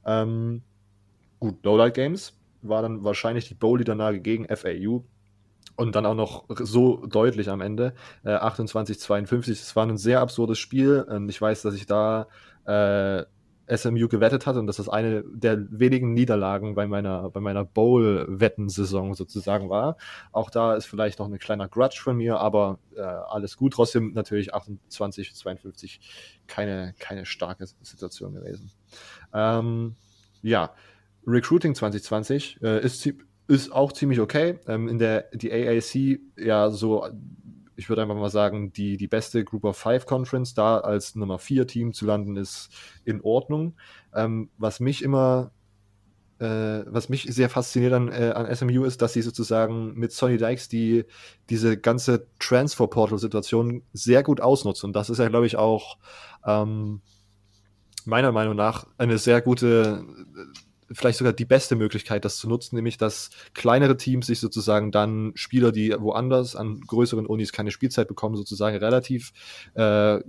[0.06, 0.64] Ähm,
[1.39, 5.04] gut, Lowlight Games war dann wahrscheinlich die Bowl-Niederlage gegen FAU
[5.78, 7.93] und dann auch noch so deutlich am Ende,
[8.26, 9.52] äh, 28-52.
[9.52, 12.28] Es war ein sehr absurdes Spiel und ich weiß, dass ich da
[12.66, 13.24] äh,
[13.76, 19.13] SMU gewettet hat und das ist eine der wenigen Niederlagen bei meiner, bei meiner Bowl-Wettensaison
[19.13, 19.97] sozusagen war.
[20.32, 23.74] Auch da ist vielleicht noch ein kleiner Grudge von mir, aber äh, alles gut.
[23.74, 25.99] Trotzdem natürlich 28, 52
[26.47, 28.72] keine, keine starke Situation gewesen.
[29.34, 29.95] Ähm,
[30.41, 30.72] ja,
[31.28, 33.07] Recruiting 2020 äh, ist,
[33.47, 34.59] ist auch ziemlich okay.
[34.67, 37.07] Ähm, in der die AAC ja so
[37.80, 41.39] ich würde einfach mal sagen, die, die beste Group of Five Conference da als Nummer
[41.39, 42.69] vier Team zu landen, ist
[43.05, 43.75] in Ordnung.
[44.13, 45.51] Ähm, was mich immer,
[46.39, 50.38] äh, was mich sehr fasziniert an, äh, an SMU ist, dass sie sozusagen mit Sonny
[50.38, 51.05] Dykes die,
[51.49, 54.88] diese ganze Transfer Portal Situation sehr gut ausnutzen.
[54.88, 55.97] Und das ist ja, glaube ich, auch
[56.45, 57.01] ähm,
[58.03, 60.03] meiner Meinung nach eine sehr gute
[60.91, 65.31] vielleicht sogar die beste Möglichkeit, das zu nutzen, nämlich dass kleinere Teams sich sozusagen dann
[65.35, 69.31] Spieler, die woanders an größeren Unis keine Spielzeit bekommen, sozusagen relativ
[69.75, 70.19] äh,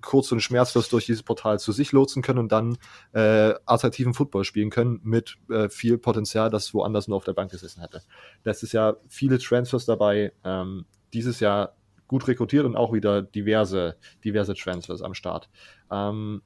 [0.00, 2.78] kurz und schmerzlos durch dieses Portal zu sich lotsen können und dann
[3.12, 7.50] äh, attraktiven Football spielen können mit äh, viel Potenzial, das woanders nur auf der Bank
[7.50, 8.02] gesessen hätte.
[8.44, 14.54] Letztes Jahr viele Transfers dabei, ähm, dieses Jahr gut rekrutiert und auch wieder diverse, diverse
[14.54, 15.48] Transfers am Start.
[15.90, 16.42] Ähm,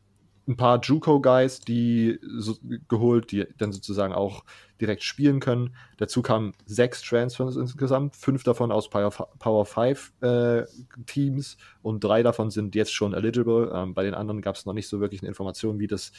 [0.49, 2.57] ein paar Juco-Guys, die so,
[2.89, 4.45] geholt, die dann sozusagen auch
[4.81, 5.77] direkt spielen können.
[5.99, 10.65] Dazu kamen sechs Transfers insgesamt, fünf davon aus Power 5 äh,
[11.07, 13.71] Teams und drei davon sind jetzt schon eligible.
[13.75, 16.13] Ähm, bei den anderen gab es noch nicht so wirklich eine Information, wie das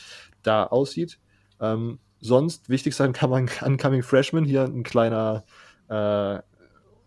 [0.44, 1.20] da aussieht.
[1.60, 5.44] Ähm, sonst, wichtig sein kann man Uncoming Freshman, hier ein kleiner,
[5.88, 6.40] äh,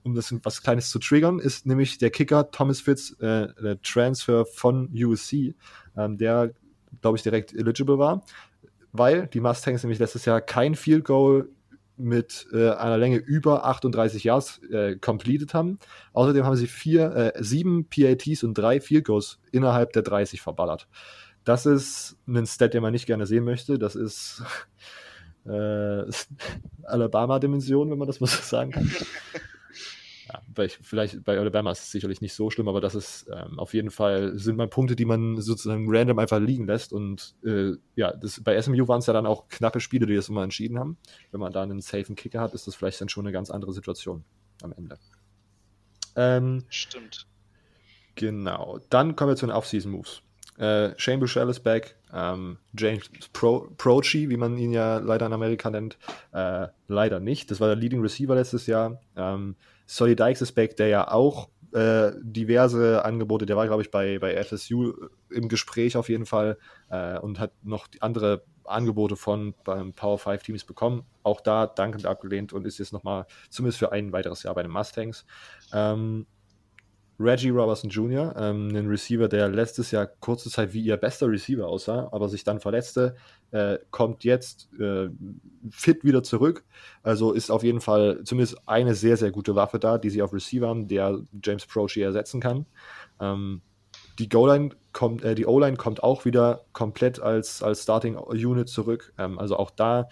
[0.02, 4.44] um das was Kleines zu triggern, ist nämlich der Kicker Thomas Fitz, äh, der Transfer
[4.44, 5.54] von USC.
[5.96, 6.52] Ähm, der
[7.00, 8.24] glaube ich, direkt eligible war,
[8.92, 11.48] weil die Mustangs nämlich letztes Jahr kein Field Goal
[11.96, 15.78] mit äh, einer Länge über 38 Yards äh, completed haben.
[16.12, 20.88] Außerdem haben sie vier, äh, sieben PATs und drei Field Goals innerhalb der 30 verballert.
[21.44, 23.78] Das ist ein Stat, den man nicht gerne sehen möchte.
[23.78, 24.42] Das ist
[25.46, 26.04] äh,
[26.84, 28.90] Alabama-Dimension, wenn man das mal so sagen kann.
[30.32, 33.74] ja, vielleicht bei Alabama ist es sicherlich nicht so schlimm, aber das ist ähm, auf
[33.74, 36.92] jeden Fall, sind mal Punkte, die man sozusagen random einfach liegen lässt.
[36.92, 40.28] Und äh, ja, das, bei SMU waren es ja dann auch knappe Spiele, die das
[40.28, 40.96] immer entschieden haben.
[41.30, 43.72] Wenn man da einen safen Kicker hat, ist das vielleicht dann schon eine ganz andere
[43.72, 44.24] Situation
[44.62, 44.98] am Ende.
[46.16, 47.26] Ähm, Stimmt.
[48.14, 48.78] Genau.
[48.90, 50.22] Dann kommen wir zu den Off-Season-Moves.
[50.58, 51.96] Äh, Shane Bouchel ist back.
[52.12, 55.96] Ähm, James Pro Prochi, wie man ihn ja leider in Amerika nennt,
[56.32, 57.50] äh, leider nicht.
[57.50, 59.00] Das war der Leading Receiver letztes Jahr.
[59.16, 59.56] Ähm,
[59.92, 64.18] Solly Dykes ist back, der ja auch äh, diverse Angebote, der war, glaube ich, bei,
[64.18, 64.94] bei FSU
[65.30, 66.56] im Gespräch auf jeden Fall
[66.88, 71.04] äh, und hat noch andere Angebote von beim Power 5 Teams bekommen.
[71.22, 74.72] Auch da dankend abgelehnt und ist jetzt nochmal zumindest für ein weiteres Jahr bei den
[74.72, 75.26] Mustangs.
[75.74, 76.26] Ähm,
[77.22, 81.66] Reggie Robertson Jr., ähm, ein Receiver, der letztes Jahr kurze Zeit wie ihr bester Receiver
[81.66, 83.14] aussah, aber sich dann verletzte,
[83.50, 85.08] äh, kommt jetzt äh,
[85.70, 86.64] fit wieder zurück.
[87.02, 90.32] Also ist auf jeden Fall zumindest eine sehr, sehr gute Waffe da, die sie auf
[90.32, 92.66] Receiver haben, der James Prochi ersetzen kann.
[93.20, 93.62] Ähm,
[94.18, 99.12] die Goal-Line kommt, äh, O-Line kommt auch wieder komplett als, als Starting Unit zurück.
[99.18, 100.08] Ähm, also auch da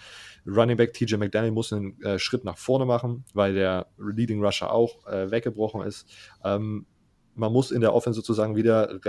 [0.46, 4.72] Running Back TJ McDaniel muss einen äh, Schritt nach vorne machen, weil der Leading Rusher
[4.72, 6.08] auch äh, weggebrochen ist.
[6.44, 6.86] Ähm,
[7.34, 9.00] man muss in der Offense sozusagen wieder,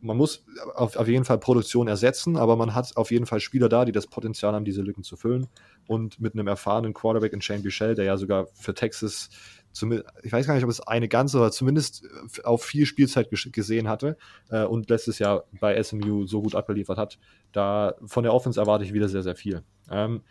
[0.00, 0.44] man muss
[0.74, 3.92] auf, auf, jeden Fall Produktion ersetzen, aber man hat auf jeden Fall Spieler da, die
[3.92, 5.48] das Potenzial haben, diese Lücken zu füllen.
[5.86, 9.28] Und mit einem erfahrenen Quarterback in Shane Bichelle, der ja sogar für Texas,
[10.22, 12.06] ich weiß gar nicht, ob es eine ganze, aber zumindest
[12.44, 14.16] auf viel Spielzeit gesehen hatte
[14.50, 17.18] äh, und letztes Jahr bei SMU so gut abgeliefert hat,
[17.52, 19.62] da von der Offense erwarte ich wieder sehr, sehr viel.
[19.90, 20.22] Ähm,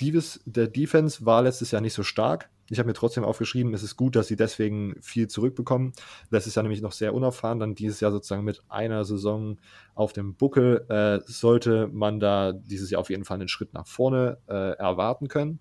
[0.00, 2.50] Divis, der Defense war letztes Jahr nicht so stark.
[2.72, 5.92] Ich habe mir trotzdem aufgeschrieben, es ist gut, dass sie deswegen viel zurückbekommen.
[6.30, 9.58] Letztes Jahr nämlich noch sehr unerfahren, dann dieses Jahr sozusagen mit einer Saison
[9.94, 13.86] auf dem Buckel äh, sollte man da dieses Jahr auf jeden Fall einen Schritt nach
[13.86, 15.60] vorne äh, erwarten können.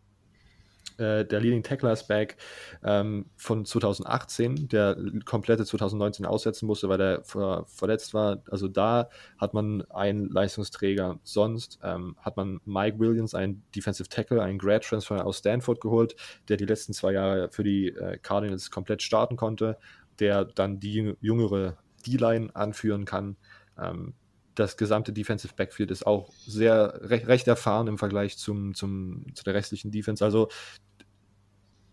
[0.97, 2.37] Äh, der Leading Tackler ist back
[2.83, 8.43] ähm, von 2018, der komplette 2019 aussetzen musste, weil er ver verletzt war.
[8.49, 11.19] Also da hat man einen Leistungsträger.
[11.23, 16.15] Sonst ähm, hat man Mike Williams, einen Defensive Tackle, einen Grad Transfer aus Stanford geholt,
[16.49, 19.77] der die letzten zwei Jahre für die äh, Cardinals komplett starten konnte,
[20.19, 23.37] der dann die jüngere D-Line anführen kann.
[23.79, 24.13] Ähm,
[24.55, 29.43] das gesamte Defensive Backfield ist auch sehr recht, recht erfahren im Vergleich zum, zum, zu
[29.43, 30.23] der restlichen Defense.
[30.23, 30.49] Also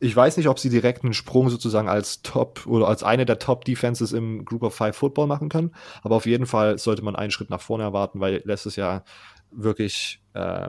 [0.01, 3.39] ich weiß nicht, ob sie direkt einen Sprung sozusagen als Top oder als eine der
[3.39, 5.75] Top Defenses im Group of Five Football machen können.
[6.03, 9.05] Aber auf jeden Fall sollte man einen Schritt nach vorne erwarten, weil letztes Jahr
[9.51, 10.69] wirklich äh,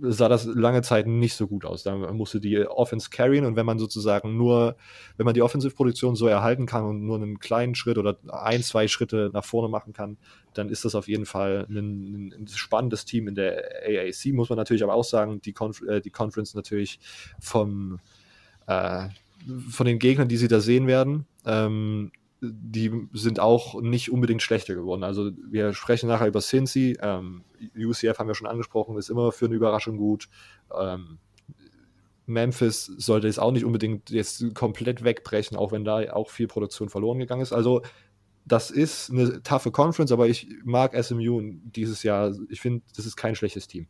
[0.00, 1.82] sah das lange Zeit nicht so gut aus.
[1.82, 4.76] Da musste die Offense carryen und wenn man sozusagen nur,
[5.16, 8.88] wenn man die Offensive-Produktion so erhalten kann und nur einen kleinen Schritt oder ein, zwei
[8.88, 10.16] Schritte nach vorne machen kann,
[10.54, 14.56] dann ist das auf jeden Fall ein, ein spannendes Team in der AAC, muss man
[14.56, 16.98] natürlich aber auch sagen, die, Conf äh, die Conference natürlich
[17.38, 18.00] vom
[18.66, 19.08] äh,
[19.70, 24.74] von den Gegnern, die sie da sehen werden, ähm, die sind auch nicht unbedingt schlechter
[24.74, 25.04] geworden.
[25.04, 26.96] Also wir sprechen nachher über Cincy.
[27.00, 27.44] Ähm,
[27.76, 30.28] UCF haben wir schon angesprochen, ist immer für eine Überraschung gut.
[30.78, 31.18] Ähm,
[32.26, 36.88] Memphis sollte es auch nicht unbedingt jetzt komplett wegbrechen, auch wenn da auch viel Produktion
[36.88, 37.52] verloren gegangen ist.
[37.52, 37.82] Also
[38.46, 42.34] das ist eine taffe Conference, aber ich mag SMU dieses Jahr.
[42.48, 43.86] Ich finde, das ist kein schlechtes Team.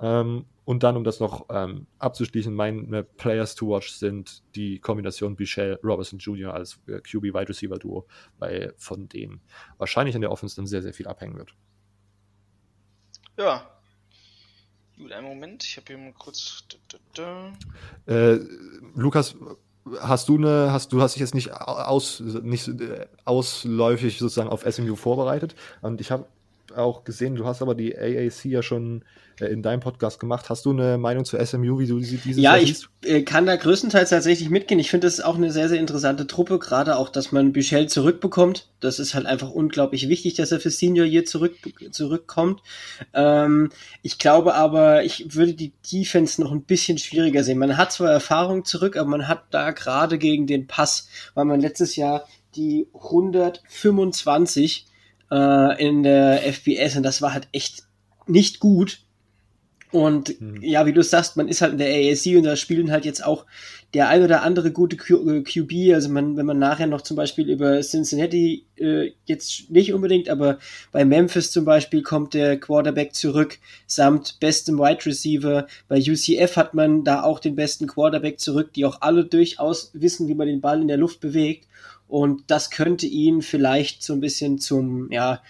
[0.00, 5.36] Ähm, und dann, um das noch ähm, abzuschließen, meine Players to watch sind die Kombination
[5.36, 6.54] Bichelle Robertson Jr.
[6.54, 8.06] als äh, QB Wide Receiver Duo,
[8.38, 9.40] weil von denen
[9.78, 11.54] wahrscheinlich in der Offense dann sehr, sehr viel abhängen wird.
[13.36, 13.68] Ja.
[14.96, 16.64] Gut, einen Moment, ich habe hier mal kurz.
[18.06, 18.38] Äh,
[18.94, 19.34] Lukas,
[20.00, 24.64] hast du eine, hast du hast dich jetzt nicht aus, nicht äh, ausläufig sozusagen auf
[24.70, 26.26] SMU vorbereitet und ich habe
[26.76, 29.04] auch gesehen, du hast aber die AAC ja schon
[29.40, 30.50] äh, in deinem Podcast gemacht.
[30.50, 34.10] Hast du eine Meinung zu SMU, wie du dieses Ja, ich äh, kann da größtenteils
[34.10, 34.78] tatsächlich mitgehen.
[34.78, 38.68] Ich finde das auch eine sehr, sehr interessante Truppe, gerade auch, dass man Büchel zurückbekommt.
[38.80, 41.54] Das ist halt einfach unglaublich wichtig, dass er für Senior hier zurück,
[41.90, 42.60] zurückkommt.
[43.14, 43.70] Ähm,
[44.02, 47.58] ich glaube aber, ich würde die Defense noch ein bisschen schwieriger sehen.
[47.58, 51.60] Man hat zwar Erfahrung zurück, aber man hat da gerade gegen den Pass, weil man
[51.60, 54.86] letztes Jahr die 125
[55.30, 57.84] äh, in der FBS und das war halt echt
[58.26, 59.00] nicht gut.
[59.92, 60.62] Und mhm.
[60.62, 63.24] ja, wie du sagst, man ist halt in der AAC und da spielen halt jetzt
[63.24, 63.44] auch
[63.92, 65.94] der ein oder andere gute Q QB.
[65.94, 70.58] Also man, wenn man nachher noch zum Beispiel über Cincinnati äh, jetzt nicht unbedingt, aber
[70.92, 75.66] bei Memphis zum Beispiel kommt der Quarterback zurück samt bestem Wide Receiver.
[75.88, 80.28] Bei UCF hat man da auch den besten Quarterback zurück, die auch alle durchaus wissen,
[80.28, 81.66] wie man den Ball in der Luft bewegt.
[82.10, 85.40] Und das könnte ihn vielleicht so ein bisschen zum, ja,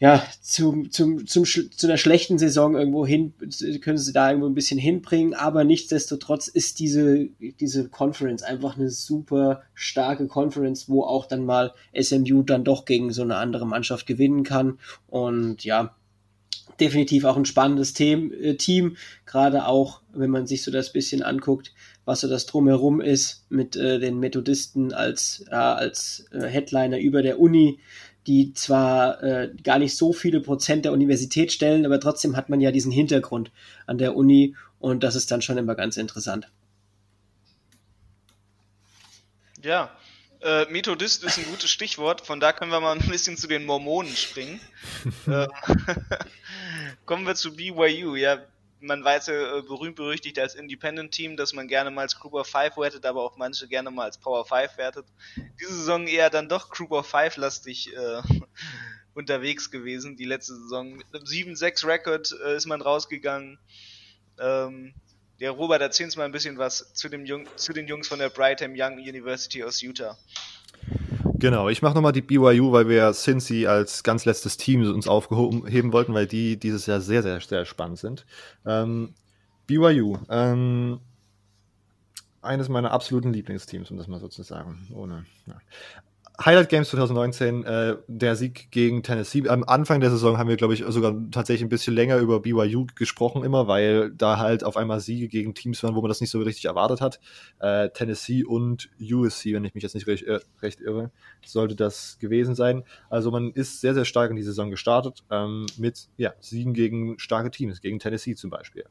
[0.00, 3.32] ja, zum, zum, zum, zu einer schlechten Saison irgendwo hin,
[3.80, 7.28] können sie da irgendwo ein bisschen hinbringen, aber nichtsdestotrotz ist diese,
[7.60, 13.12] diese Conference einfach eine super starke Conference, wo auch dann mal SMU dann doch gegen
[13.12, 14.78] so eine andere Mannschaft gewinnen kann.
[15.06, 15.94] Und ja,
[16.80, 18.96] definitiv auch ein spannendes Team, äh, Team.
[19.26, 21.72] Gerade auch, wenn man sich so das bisschen anguckt,
[22.04, 27.22] was so das drumherum ist mit äh, den Methodisten als, äh, als äh, Headliner über
[27.22, 27.80] der Uni,
[28.26, 32.60] die zwar äh, gar nicht so viele Prozent der Universität stellen, aber trotzdem hat man
[32.60, 33.50] ja diesen Hintergrund
[33.86, 36.50] an der Uni und das ist dann schon immer ganz interessant.
[39.62, 39.90] Ja,
[40.42, 43.64] äh, Methodist ist ein gutes Stichwort, von da können wir mal ein bisschen zu den
[43.64, 44.60] Mormonen springen.
[45.26, 45.48] äh,
[47.06, 48.14] kommen wir zu BYU.
[48.14, 48.42] Ja,
[48.84, 52.34] man weiß ja äh, berühmt berüchtigt als Independent Team, dass man gerne mal als Group
[52.34, 55.06] of Five wertet, aber auch manche gerne mal als Power Five wertet.
[55.60, 58.22] Diese Saison eher dann doch Group of Five lastig äh,
[59.14, 60.16] unterwegs gewesen.
[60.16, 63.58] Die letzte Saison mit einem 7-6 Record äh, ist man rausgegangen.
[64.38, 64.94] Ähm,
[65.40, 68.28] der Robert erzählt uns mal ein bisschen was zu, Jung, zu den Jungs von der
[68.28, 70.16] Brigham Young University aus Utah.
[71.36, 75.92] Genau, ich mache nochmal die BYU, weil wir Cincy als ganz letztes Team uns aufheben
[75.92, 78.24] wollten, weil die dieses Jahr sehr, sehr, sehr spannend sind.
[78.64, 79.14] Ähm,
[79.66, 81.00] BYU, ähm,
[82.40, 84.86] eines meiner absoluten Lieblingsteams, um das mal so zu sagen.
[84.94, 85.56] Ohne, ja.
[86.42, 89.48] Highlight Games 2019, äh, der Sieg gegen Tennessee.
[89.48, 92.86] Am Anfang der Saison haben wir, glaube ich, sogar tatsächlich ein bisschen länger über BYU
[92.96, 96.30] gesprochen, immer, weil da halt auf einmal Siege gegen Teams waren, wo man das nicht
[96.30, 97.20] so richtig erwartet hat.
[97.60, 101.12] Äh, Tennessee und USC, wenn ich mich jetzt nicht recht, äh, recht, irre,
[101.46, 102.82] sollte das gewesen sein.
[103.10, 107.16] Also man ist sehr, sehr stark in die Saison gestartet ähm, mit ja, Siegen gegen
[107.20, 108.84] starke Teams, gegen Tennessee zum Beispiel.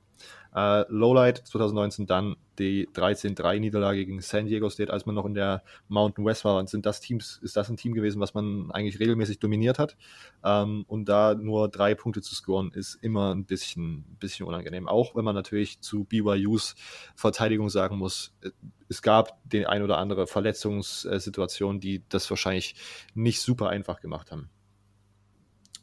[0.55, 5.63] Äh, Lowlight 2019 dann die 13-3-Niederlage gegen San Diego State, als man noch in der
[5.88, 6.59] Mountain West war.
[6.59, 9.97] Und sind das Teams, ist das ein Team gewesen, was man eigentlich regelmäßig dominiert hat?
[10.43, 14.88] Ähm, und da nur drei Punkte zu scoren, ist immer ein bisschen, bisschen unangenehm.
[14.88, 16.76] Auch wenn man natürlich zu BYUs
[17.15, 18.51] Verteidigung sagen muss, äh,
[18.89, 22.76] es gab den ein oder andere Verletzungssituation, die das wahrscheinlich
[23.15, 24.49] nicht super einfach gemacht haben.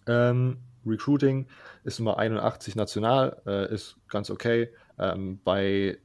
[0.07, 1.47] Ähm, Recruiting
[1.85, 4.71] ist Nummer 81 national, äh, ist ganz okay.
[4.99, 5.99] Ähm, bei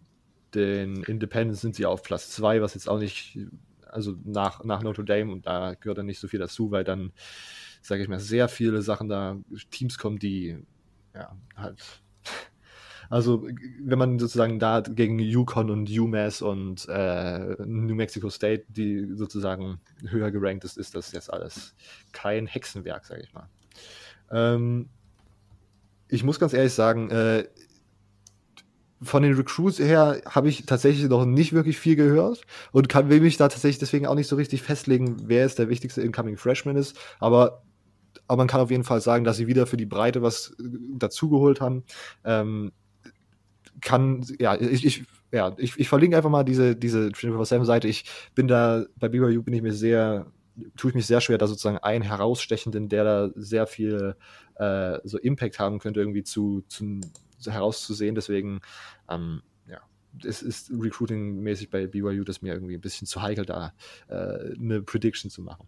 [0.53, 3.37] den Independents sind sie auf Platz 2, was jetzt auch nicht,
[3.87, 7.11] also nach, nach Notre Dame und da gehört dann nicht so viel dazu, weil dann,
[7.81, 9.37] sage ich mal, sehr viele Sachen da,
[9.71, 10.57] Teams kommen, die
[11.13, 12.01] ja, halt
[13.09, 13.47] also
[13.81, 19.79] wenn man sozusagen da gegen Yukon und UMass und äh, New Mexico State, die sozusagen
[20.07, 21.75] höher gerankt ist, ist das jetzt alles
[22.11, 23.49] kein Hexenwerk, sage ich mal.
[24.31, 24.89] Ähm,
[26.07, 27.45] ich muss ganz ehrlich sagen, äh,
[29.01, 33.19] von den Recruits her habe ich tatsächlich noch nicht wirklich viel gehört und kann will
[33.19, 36.75] mich da tatsächlich deswegen auch nicht so richtig festlegen, wer jetzt der wichtigste Incoming Freshman
[36.75, 36.97] ist.
[37.19, 37.63] Aber,
[38.27, 40.63] aber man kann auf jeden Fall sagen, dass sie wieder für die Breite was äh,
[40.97, 41.83] dazugeholt haben.
[42.23, 42.71] Ähm,
[43.81, 47.87] kann, ja, ich, ich, ja, ich, ich verlinke einfach mal diese, diese 24-7-Seite.
[47.87, 50.27] Ich bin da, bei BYU bin ich mir sehr
[50.75, 54.15] tue ich mich sehr schwer, da sozusagen einen herausstechenden, der da sehr viel
[54.55, 57.01] äh, so Impact haben könnte, irgendwie zu, zu
[57.45, 58.15] herauszusehen.
[58.15, 58.61] Deswegen,
[59.09, 59.81] ähm, ja,
[60.23, 63.73] es ist Recruiting-mäßig bei BYU das mir irgendwie ein bisschen zu heikel, da
[64.07, 65.67] äh, eine Prediction zu machen.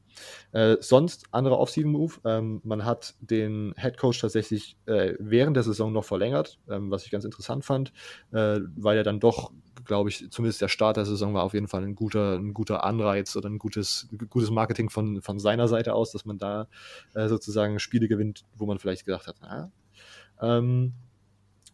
[0.51, 5.91] Äh, sonst, anderer Off-Season-Move, ähm, man hat den Head Coach tatsächlich äh, während der Saison
[5.91, 7.91] noch verlängert, ähm, was ich ganz interessant fand,
[8.31, 9.51] äh, weil er dann doch
[9.87, 12.83] glaube ich, zumindest der Start der Saison war auf jeden Fall ein guter, ein guter
[12.83, 16.67] Anreiz oder ein gutes, gutes Marketing von, von seiner Seite aus, dass man da
[17.13, 19.71] äh, sozusagen Spiele gewinnt, wo man vielleicht gedacht hat, na,
[20.41, 20.93] ähm,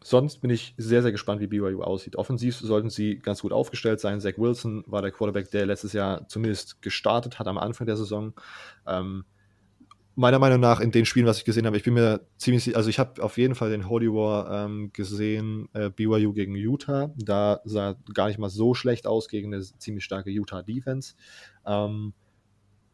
[0.02, 2.16] sonst bin ich sehr, sehr gespannt, wie BYU aussieht.
[2.16, 4.20] Offensiv sollten sie ganz gut aufgestellt sein.
[4.20, 8.34] Zach Wilson war der Quarterback, der letztes Jahr zumindest gestartet hat am Anfang der Saison.
[8.86, 9.24] Ähm,
[10.16, 12.88] meiner Meinung nach in den Spielen, was ich gesehen habe, ich bin mir ziemlich, also
[12.88, 17.12] ich habe auf jeden Fall den Holy War ähm, gesehen, äh, BYU gegen Utah.
[17.16, 21.14] Da sah gar nicht mal so schlecht aus gegen eine ziemlich starke Utah Defense.
[21.66, 22.12] Ähm,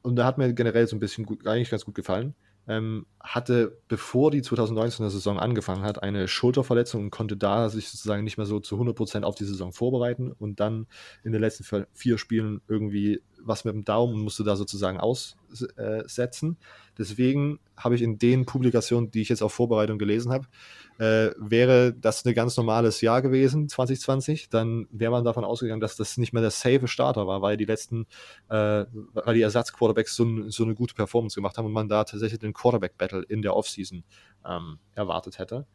[0.02, 2.34] und da hat mir generell so ein bisschen gut, eigentlich ganz gut gefallen.
[2.68, 8.22] Ähm, hatte, bevor die 2019er Saison angefangen hat, eine Schulterverletzung und konnte da sich sozusagen
[8.22, 10.86] nicht mehr so zu 100% auf die Saison vorbereiten und dann
[11.24, 16.56] in den letzten vier Spielen irgendwie was mit dem Daumen und musste da sozusagen aussetzen.
[16.98, 20.46] Deswegen habe ich in den Publikationen, die ich jetzt auf Vorbereitung gelesen habe,
[20.98, 25.96] äh, wäre das ein ganz normales Jahr gewesen, 2020, dann wäre man davon ausgegangen, dass
[25.96, 28.06] das nicht mehr der safe Starter war, weil die letzten,
[28.50, 28.84] äh,
[29.14, 32.52] weil die Ersatzquarterbacks so, so eine gute Performance gemacht haben und man da tatsächlich den
[32.52, 34.04] Quarterback-Battle in der Offseason
[34.46, 35.66] ähm, erwartet hätte.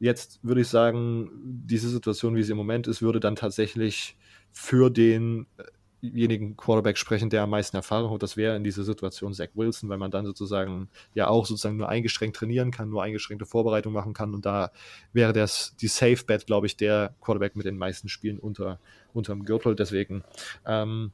[0.00, 4.16] Jetzt würde ich sagen, diese Situation, wie sie im Moment ist, würde dann tatsächlich
[4.50, 5.62] für den äh,
[6.02, 8.22] denjenigen Quarterback sprechen, der am meisten Erfahrung hat.
[8.22, 11.88] Das wäre in dieser Situation Zach Wilson, weil man dann sozusagen ja auch sozusagen nur
[11.88, 14.34] eingeschränkt trainieren kann, nur eingeschränkte Vorbereitung machen kann.
[14.34, 14.72] Und da
[15.12, 18.80] wäre das die Safe Bet, glaube ich, der Quarterback mit den meisten Spielen unter
[19.12, 19.76] unterm Gürtel.
[19.76, 20.24] Deswegen
[20.66, 21.12] ähm,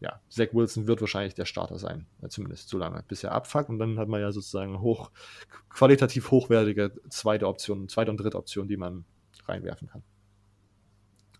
[0.00, 3.68] ja, Zach Wilson wird wahrscheinlich der Starter sein, zumindest so lange, bis er abfuckt.
[3.68, 5.10] Und dann hat man ja sozusagen hoch,
[5.68, 9.04] qualitativ hochwertige zweite Option, zweite und dritte Option, die man
[9.46, 10.02] reinwerfen kann.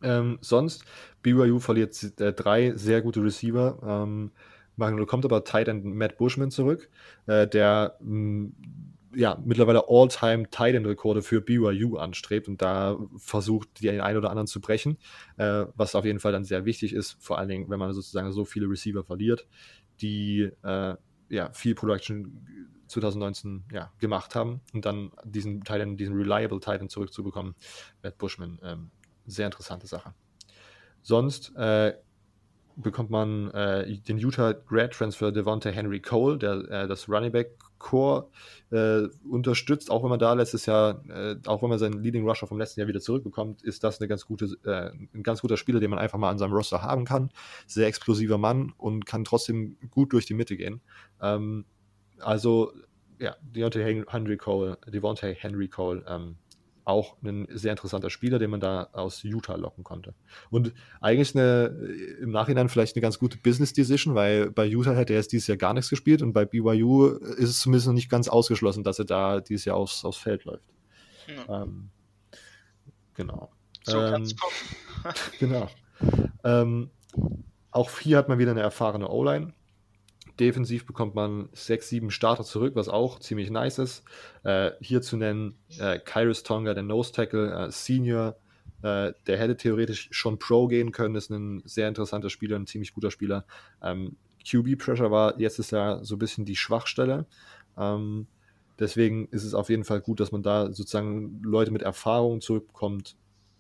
[0.03, 0.85] Ähm, sonst,
[1.23, 3.79] BYU verliert äh, drei sehr gute Receiver.
[3.83, 4.31] Ähm,
[5.07, 6.89] kommt aber Tight End Matt Bushman zurück,
[7.27, 8.51] äh, der mh,
[9.15, 14.31] ja, mittlerweile All-Time Tight End Rekorde für BYU anstrebt und da versucht, die einen oder
[14.31, 14.99] anderen zu brechen,
[15.37, 18.33] äh, was auf jeden Fall dann sehr wichtig ist, vor allen Dingen, wenn man sozusagen
[18.33, 19.47] so viele Receiver verliert,
[20.01, 20.95] die äh,
[21.31, 22.47] ja, viel Production
[22.87, 27.55] 2019 ja, gemacht haben und dann diesen Titan, diesen Reliable Titan zurückzubekommen,
[28.03, 28.91] Matt Bushman, ähm,
[29.29, 30.15] sehr interessante Sache.
[31.03, 31.95] Sonst äh,
[32.77, 37.57] bekommt man äh, den Utah Grad Transfer Devonta Henry Cole, der äh, das Running Back
[37.79, 38.29] Core
[38.71, 42.47] äh, unterstützt, auch wenn man da letztes Jahr, äh, auch wenn man seinen Leading Rusher
[42.47, 45.81] vom letzten Jahr wieder zurückbekommt, ist das eine ganz gute, äh, ein ganz guter Spieler,
[45.81, 47.31] den man einfach mal an seinem Roster haben kann.
[47.67, 50.81] Sehr explosiver Mann und kann trotzdem gut durch die Mitte gehen.
[51.21, 51.65] Ähm,
[52.21, 52.73] also
[53.21, 56.37] ja, Deontay Henry Cole, Devontae Henry Cole, ähm,
[56.89, 60.15] auch ein sehr interessanter Spieler, den man da aus Utah locken konnte.
[60.51, 61.67] Und eigentlich eine,
[62.21, 65.47] im Nachhinein vielleicht eine ganz gute Business Decision, weil bei Utah hätte er jetzt dieses
[65.47, 68.99] Jahr gar nichts gespielt und bei BYU ist es zumindest noch nicht ganz ausgeschlossen, dass
[68.99, 70.65] er da dieses Jahr aufs, aufs Feld läuft.
[71.27, 71.63] Ja.
[71.63, 71.91] Ähm,
[73.15, 73.51] genau.
[73.83, 75.15] So ähm, kommen.
[75.39, 75.69] genau.
[76.43, 76.91] Ähm,
[77.71, 79.53] auch hier hat man wieder eine erfahrene O-Line.
[80.41, 84.05] Defensiv bekommt man sechs, sieben Starter zurück, was auch ziemlich nice ist.
[84.45, 88.37] Äh, hier zu nennen äh, Kairos Tonga, der Nose Tackle, äh, Senior,
[88.83, 92.95] äh, der hätte theoretisch schon Pro gehen können, ist ein sehr interessanter Spieler, ein ziemlich
[92.95, 93.45] guter Spieler.
[93.83, 94.17] Ähm,
[94.49, 97.27] QB-Pressure war jetzt ist ja so ein bisschen die Schwachstelle.
[97.77, 98.27] Ähm,
[98.79, 103.17] deswegen ist es auf jeden Fall gut, dass man da sozusagen Leute mit Erfahrung zurückbekommt,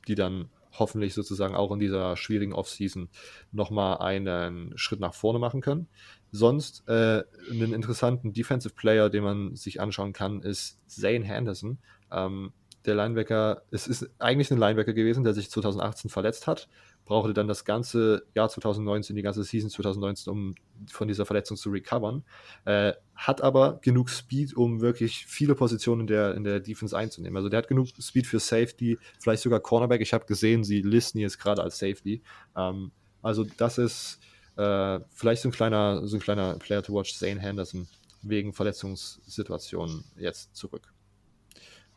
[0.06, 0.48] die dann
[0.78, 3.08] hoffentlich sozusagen auch in dieser schwierigen Offseason
[3.52, 5.88] nochmal einen Schritt nach vorne machen können.
[6.30, 11.78] Sonst äh, einen interessanten Defensive Player, den man sich anschauen kann, ist Zane Henderson.
[12.12, 12.52] Ähm,
[12.84, 16.68] der Linebacker, es ist eigentlich ein Linebacker gewesen, der sich 2018 verletzt hat,
[17.04, 20.54] brauchte dann das ganze Jahr 2019, die ganze Season 2019, um
[20.90, 22.24] von dieser Verletzung zu recovern.
[22.64, 27.36] Äh, hat aber genug Speed, um wirklich viele Positionen in der, in der Defense einzunehmen.
[27.36, 30.00] Also der hat genug Speed für Safety, vielleicht sogar Cornerback.
[30.00, 32.22] Ich habe gesehen, sie listen jetzt gerade als Safety.
[32.56, 32.90] Ähm,
[33.22, 34.20] also das ist
[34.58, 37.86] äh, vielleicht so ein kleiner, so ein kleiner Player to watch, Zane Henderson,
[38.22, 40.92] wegen Verletzungssituationen jetzt zurück.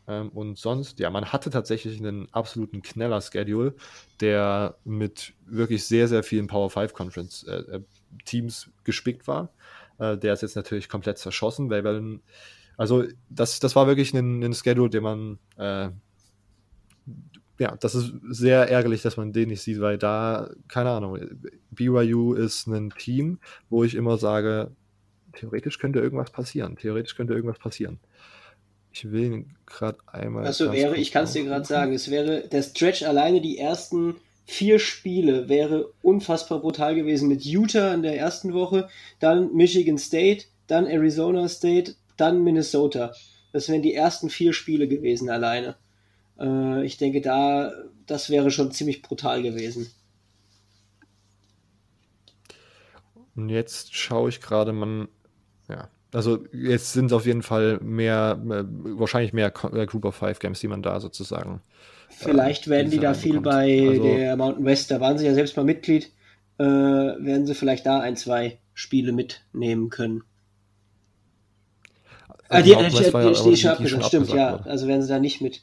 [0.08, 3.74] Ähm, und sonst, ja, man hatte tatsächlich einen absoluten Kneller-Schedule,
[4.20, 7.82] der mit wirklich sehr, sehr vielen Power 5 Conference äh, äh,
[8.26, 9.50] Teams gespickt war.
[9.98, 12.20] Äh, der ist jetzt natürlich komplett zerschossen, weil,
[12.78, 15.90] also das, das war wirklich ein, ein Schedule, den man äh,
[17.62, 21.20] ja, das ist sehr ärgerlich, dass man den nicht sieht, weil da, keine Ahnung,
[21.70, 23.38] BYU ist ein Team,
[23.70, 24.72] wo ich immer sage,
[25.34, 26.76] theoretisch könnte irgendwas passieren.
[26.76, 28.00] Theoretisch könnte irgendwas passieren.
[28.92, 30.44] Ich will ihn gerade einmal.
[30.44, 34.16] Also wäre, ich kann es dir gerade sagen, es wäre der Stretch alleine die ersten
[34.46, 38.90] vier Spiele wäre unfassbar brutal gewesen mit Utah in der ersten Woche,
[39.20, 43.14] dann Michigan State, dann Arizona State, dann Minnesota.
[43.54, 45.76] Das wären die ersten vier Spiele gewesen alleine.
[46.42, 47.72] Äh, ich denke, da,
[48.08, 49.88] das wäre schon ziemlich brutal gewesen.
[53.36, 55.08] Und jetzt schaue ich gerade, man,
[55.70, 60.40] ja, Also jetzt sind auf jeden Fall mehr, mehr wahrscheinlich mehr äh, Group of Five
[60.40, 61.62] Games, die man da sozusagen.
[62.10, 65.34] Vielleicht äh, werden die da viel bei also, der Mountain West, da waren sie ja
[65.34, 66.12] selbst mal Mitglied,
[66.58, 70.24] äh, werden sie vielleicht da ein, zwei Spiele mitnehmen können.
[72.50, 74.54] Ah, die, die, die, die, die, die stimmt, ja.
[74.54, 74.70] Wurde.
[74.70, 75.62] Also werden sie da nicht mit.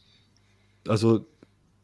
[0.89, 1.27] Also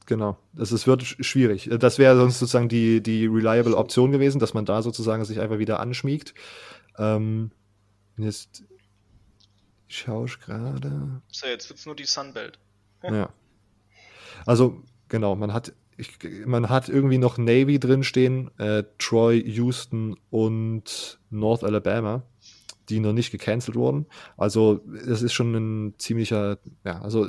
[0.06, 0.36] Genau.
[0.52, 1.70] Das ist, wird schwierig.
[1.78, 5.58] Das wäre sonst sozusagen die, die reliable Option gewesen, dass man da sozusagen sich einfach
[5.58, 6.34] wieder anschmiegt.
[6.98, 7.50] Ähm,
[8.18, 8.64] jetzt
[9.88, 11.22] schaue ich gerade.
[11.32, 12.58] So, jetzt wird es nur die Sunbelt.
[13.02, 13.30] ja.
[14.44, 21.18] Also, genau, man hat, ich, man hat irgendwie noch Navy drinstehen, äh, Troy, Houston und
[21.30, 22.24] North Alabama,
[22.90, 24.04] die noch nicht gecancelt wurden.
[24.36, 27.26] Also, das ist schon ein ziemlicher, ja, also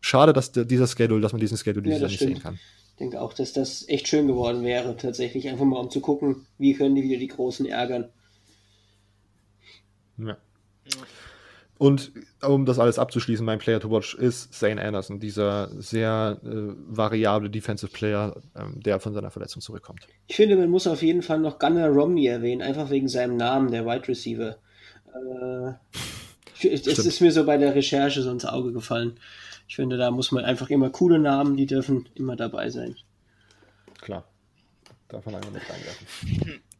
[0.00, 2.34] schade, dass dieser Schedule, dass man diesen Schedule dieses ja, nicht stimmt.
[2.34, 2.54] sehen kann.
[2.54, 5.48] Ich denke auch, dass das echt schön geworden wäre, tatsächlich.
[5.48, 8.10] Einfach mal um zu gucken, wie können die wieder die Großen ärgern.
[10.18, 10.36] Ja.
[11.78, 16.74] Und um das alles abzuschließen, mein Player to watch ist Zane Anderson, dieser sehr äh,
[16.86, 20.06] variable Defensive Player, ähm, der von seiner Verletzung zurückkommt.
[20.26, 23.70] Ich finde, man muss auf jeden Fall noch Gunnar Romney erwähnen, einfach wegen seinem Namen,
[23.70, 24.58] der Wide Receiver.
[25.06, 25.72] Äh,
[26.64, 29.18] es ist mir so bei der Recherche so ins Auge gefallen.
[29.68, 32.96] Ich finde, da muss man einfach immer coole Namen, die dürfen immer dabei sein.
[34.00, 34.24] Klar.
[35.08, 36.62] Darf man einfach mit reinwerfen.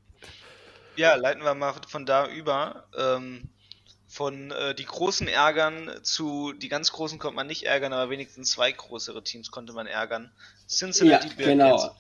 [0.97, 2.85] Ja, leiten wir mal von da über.
[2.95, 3.49] Ähm,
[4.07, 8.51] von äh, die großen ärgern zu die ganz großen konnte man nicht ärgern, aber wenigstens
[8.51, 10.33] zwei größere Teams konnte man ärgern.
[10.69, 11.97] Cincinnati ja, genau.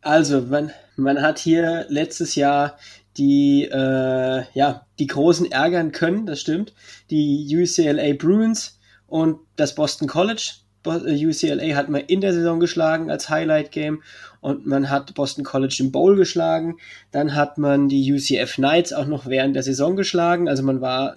[0.00, 2.78] Also man, man hat hier letztes Jahr
[3.16, 6.72] die äh, ja die großen ärgern können, das stimmt.
[7.10, 10.54] Die UCLA Bruins und das Boston College.
[10.86, 14.02] Äh, UCLA hat man in der Saison geschlagen als Highlight-Game
[14.40, 16.76] und man hat Boston College im Bowl geschlagen.
[17.10, 20.48] Dann hat man die UCF Knights auch noch während der Saison geschlagen.
[20.48, 21.16] Also man war,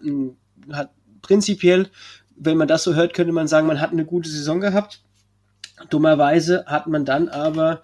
[0.71, 0.91] hat
[1.21, 1.89] prinzipiell,
[2.35, 5.01] wenn man das so hört, könnte man sagen, man hat eine gute Saison gehabt.
[5.89, 7.81] Dummerweise hat man dann aber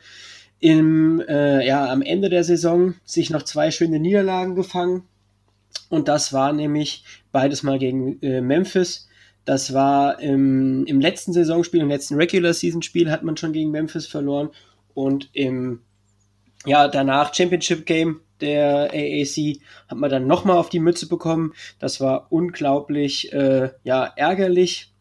[0.64, 5.03] im, äh, ja, am Ende der Saison sich noch zwei schöne Niederlagen gefangen.
[5.89, 9.07] Und das war nämlich beides mal gegen äh, Memphis
[9.45, 13.72] das war im, im letzten Saisonspiel, im letzten Regular Season Spiel hat man schon gegen
[13.72, 14.49] Memphis verloren
[14.93, 15.82] und im
[16.66, 19.59] ja, danach Championship Game der AAC
[19.89, 21.53] hat man dann nochmal auf die Mütze bekommen.
[21.80, 24.93] Das war unglaublich äh, ja, ärgerlich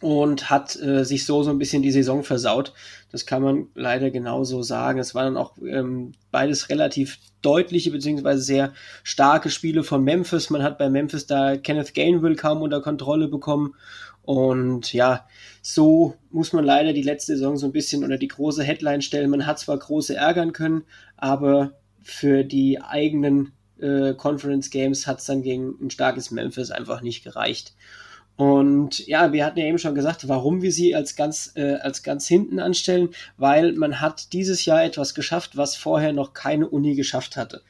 [0.00, 2.72] und hat äh, sich so so ein bisschen die Saison versaut.
[3.12, 4.98] Das kann man leider genauso sagen.
[4.98, 8.72] Es waren dann auch ähm, beides relativ deutliche beziehungsweise sehr
[9.04, 10.48] starke Spiele von Memphis.
[10.48, 13.74] Man hat bei Memphis da Kenneth Gainville kaum unter Kontrolle bekommen.
[14.22, 15.26] Und ja,
[15.60, 19.30] so muss man leider die letzte Saison so ein bisschen unter die große Headline stellen.
[19.30, 20.84] Man hat zwar große ärgern können,
[21.16, 27.02] aber für die eigenen äh, Conference Games hat es dann gegen ein starkes Memphis einfach
[27.02, 27.74] nicht gereicht.
[28.36, 32.02] Und ja, wir hatten ja eben schon gesagt, warum wir sie als ganz, äh, als
[32.02, 36.94] ganz hinten anstellen, weil man hat dieses Jahr etwas geschafft, was vorher noch keine Uni
[36.94, 37.62] geschafft hatte.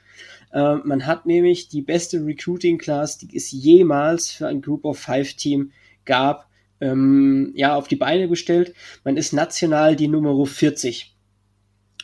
[0.53, 4.99] Äh, man hat nämlich die beste Recruiting Class, die es jemals für ein Group of
[4.99, 5.73] Five Team
[6.05, 6.49] gab,
[6.81, 8.75] ähm, ja, auf die Beine gestellt.
[9.05, 11.15] Man ist national die Nummer 40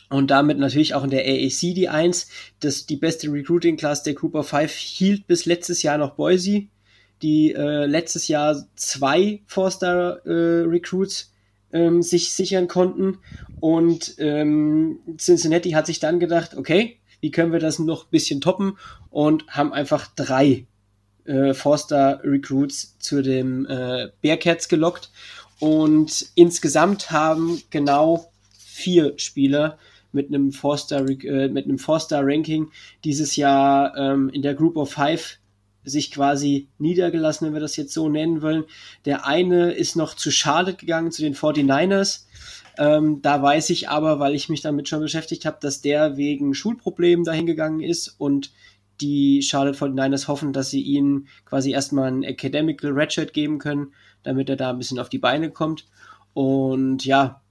[0.09, 2.29] und damit natürlich auch in der AAC die 1.
[2.59, 6.67] Das, die beste Recruiting Class der Group of Five hielt bis letztes Jahr noch Boise
[7.21, 11.33] die äh, letztes Jahr zwei Four-Star-Recruits
[11.71, 13.19] äh, ähm, sich sichern konnten.
[13.59, 18.41] Und ähm, Cincinnati hat sich dann gedacht, okay, wie können wir das noch ein bisschen
[18.41, 18.77] toppen?
[19.09, 20.65] Und haben einfach drei
[21.25, 25.11] äh, Four-Star-Recruits zu dem äh, Bearcats gelockt.
[25.59, 29.77] Und insgesamt haben genau vier Spieler
[30.11, 32.71] mit einem Four-Star, äh, Four-Star-Ranking
[33.03, 35.38] dieses Jahr ähm, in der Group of Five
[35.89, 38.65] sich quasi niedergelassen, wenn wir das jetzt so nennen wollen.
[39.05, 42.25] Der eine ist noch zu Charlotte gegangen, zu den 49ers.
[42.77, 46.53] Ähm, da weiß ich aber, weil ich mich damit schon beschäftigt habe, dass der wegen
[46.53, 48.51] Schulproblemen dahin gegangen ist und
[49.01, 54.49] die Charlotte 49ers hoffen, dass sie ihnen quasi erstmal ein Academical Redshirt geben können, damit
[54.49, 55.85] er da ein bisschen auf die Beine kommt.
[56.33, 57.41] Und ja,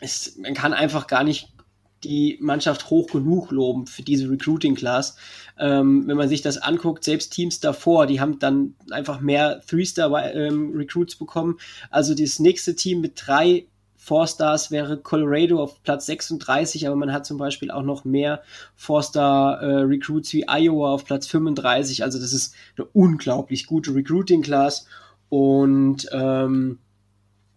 [0.00, 1.55] es, man kann einfach gar nicht
[2.04, 5.16] die Mannschaft hoch genug loben für diese Recruiting Class.
[5.58, 11.14] Ähm, wenn man sich das anguckt, selbst Teams davor, die haben dann einfach mehr Three-Star-Recruits
[11.14, 11.58] ähm, bekommen.
[11.90, 13.66] Also das nächste Team mit drei
[13.96, 18.42] Four-Stars wäre Colorado auf Platz 36, aber man hat zum Beispiel auch noch mehr
[18.76, 22.04] Four-Star-Recruits äh, wie Iowa auf Platz 35.
[22.04, 24.86] Also das ist eine unglaublich gute Recruiting-Class
[25.28, 26.78] und ähm,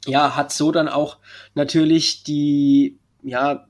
[0.08, 1.18] ja, hat so dann auch
[1.54, 3.68] natürlich die ja,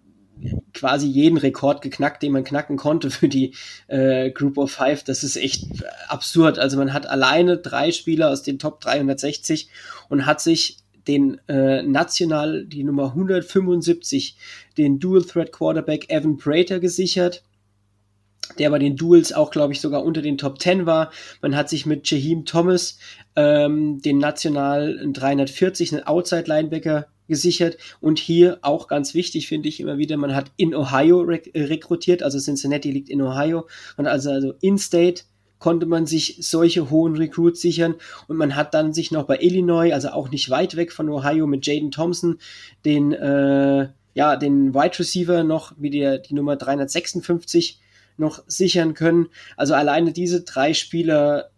[0.73, 3.53] quasi jeden Rekord geknackt, den man knacken konnte für die
[3.87, 5.03] äh, Group of Five.
[5.03, 5.65] Das ist echt
[6.07, 6.59] absurd.
[6.59, 9.69] Also man hat alleine drei Spieler aus den Top 360
[10.09, 10.77] und hat sich
[11.07, 14.37] den äh, national die Nummer 175,
[14.77, 17.43] den Dual Threat Quarterback Evan Prater gesichert
[18.57, 21.11] der bei den Duels auch, glaube ich, sogar unter den Top 10 war.
[21.41, 22.97] Man hat sich mit Jaheim Thomas
[23.35, 27.77] ähm, den National 340, einen Outside-Linebacker gesichert.
[28.01, 31.63] Und hier auch ganz wichtig, finde ich immer wieder, man hat in Ohio rek äh,
[31.63, 33.67] rekrutiert, also Cincinnati liegt in Ohio.
[33.95, 35.23] Und also, also in-State
[35.59, 37.95] konnte man sich solche hohen Recruits sichern
[38.27, 41.47] und man hat dann sich noch bei Illinois, also auch nicht weit weg von Ohio
[41.47, 42.39] mit Jaden Thompson,
[42.85, 47.79] den äh, ja den Wide Receiver noch wie der die Nummer 356
[48.17, 49.27] noch sichern können.
[49.55, 51.51] Also alleine diese drei Spieler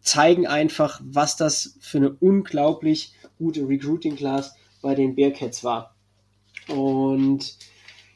[0.00, 4.54] zeigen einfach, was das für eine unglaublich gute Recruiting Class
[4.84, 5.96] bei den Bearcats war.
[6.68, 7.56] Und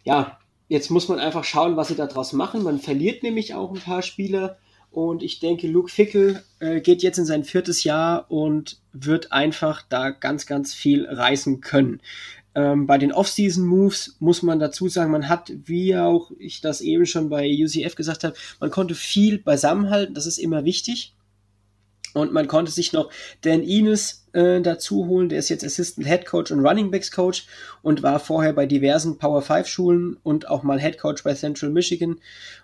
[0.04, 0.38] ja,
[0.68, 2.62] jetzt muss man einfach schauen, was sie daraus machen.
[2.62, 4.58] Man verliert nämlich auch ein paar Spieler.
[4.90, 9.82] Und ich denke, Luke Fickel äh, geht jetzt in sein viertes Jahr und wird einfach
[9.88, 12.00] da ganz, ganz viel reißen können.
[12.54, 17.06] Ähm, bei den Off-Season-Moves muss man dazu sagen, man hat, wie auch ich das eben
[17.06, 21.14] schon bei UCF gesagt habe, man konnte viel beisammenhalten, das ist immer wichtig.
[22.14, 23.11] Und man konnte sich noch
[23.42, 27.46] Dan Ines äh, dazu holen, der ist jetzt Assistant Head Coach und Running Backs Coach
[27.82, 31.70] und war vorher bei diversen Power 5 Schulen und auch mal Head Coach bei Central
[31.70, 32.16] Michigan.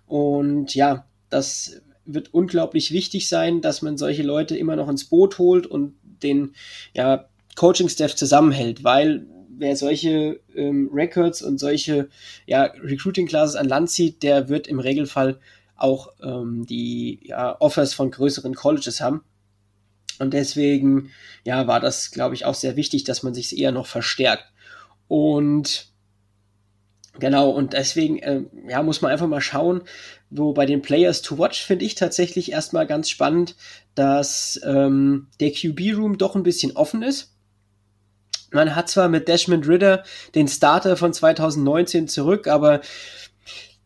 [0.06, 5.38] Und ja, das wird unglaublich wichtig sein, dass man solche Leute immer noch ins Boot
[5.38, 6.54] holt und den
[6.94, 7.26] ja,
[7.56, 9.26] Coaching-Staff zusammenhält, weil
[9.56, 12.08] wer solche ähm, Records und solche
[12.46, 15.38] ja, Recruiting-Classes an Land zieht, der wird im Regelfall
[15.76, 19.22] auch ähm, die ja, Offers von größeren Colleges haben.
[20.18, 21.10] Und deswegen,
[21.44, 24.44] ja, war das, glaube ich, auch sehr wichtig, dass man sich eher noch verstärkt.
[25.08, 25.88] Und
[27.18, 29.82] genau, und deswegen, äh, ja, muss man einfach mal schauen,
[30.30, 33.56] wo bei den Players to Watch finde ich tatsächlich erstmal ganz spannend,
[33.94, 37.32] dass ähm, der QB-Room doch ein bisschen offen ist.
[38.50, 40.04] Man hat zwar mit Desmond Ritter
[40.34, 42.80] den Starter von 2019 zurück, aber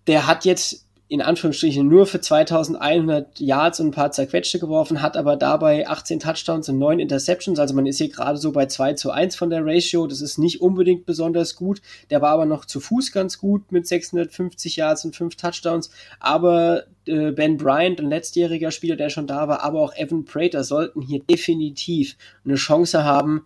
[0.07, 5.17] der hat jetzt in Anführungsstrichen nur für 2100 Yards und ein paar zerquetschte geworfen, hat
[5.17, 7.59] aber dabei 18 Touchdowns und 9 Interceptions.
[7.59, 10.07] Also man ist hier gerade so bei 2 zu 1 von der Ratio.
[10.07, 11.81] Das ist nicht unbedingt besonders gut.
[12.11, 15.91] Der war aber noch zu Fuß ganz gut mit 650 Yards und 5 Touchdowns.
[16.21, 20.63] Aber äh, Ben Bryant, ein letztjähriger Spieler, der schon da war, aber auch Evan Prater
[20.63, 23.45] sollten hier definitiv eine Chance haben,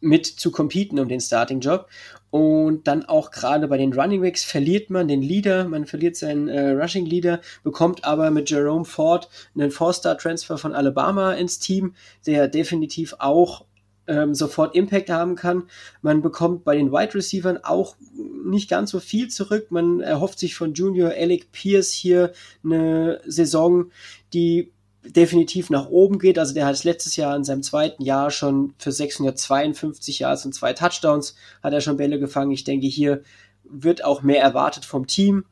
[0.00, 1.88] mit zu competen um den Starting-Job.
[2.30, 6.48] Und dann auch gerade bei den Running Backs verliert man den Leader, man verliert seinen
[6.48, 11.94] äh, Rushing Leader, bekommt aber mit Jerome Ford einen Four-Star-Transfer von Alabama ins Team,
[12.26, 13.64] der definitiv auch
[14.08, 15.64] ähm, sofort Impact haben kann.
[16.02, 17.96] Man bekommt bei den Wide Receivers auch
[18.44, 19.70] nicht ganz so viel zurück.
[19.70, 22.32] Man erhofft sich von Junior Alec Pierce hier
[22.64, 23.90] eine Saison,
[24.32, 24.72] die
[25.14, 26.38] definitiv nach oben geht.
[26.38, 30.54] Also der hat es letztes Jahr in seinem zweiten Jahr schon für 652 Yards und
[30.54, 32.50] zwei Touchdowns hat er schon Bälle gefangen.
[32.50, 33.22] Ich denke, hier
[33.64, 35.44] wird auch mehr erwartet vom Team.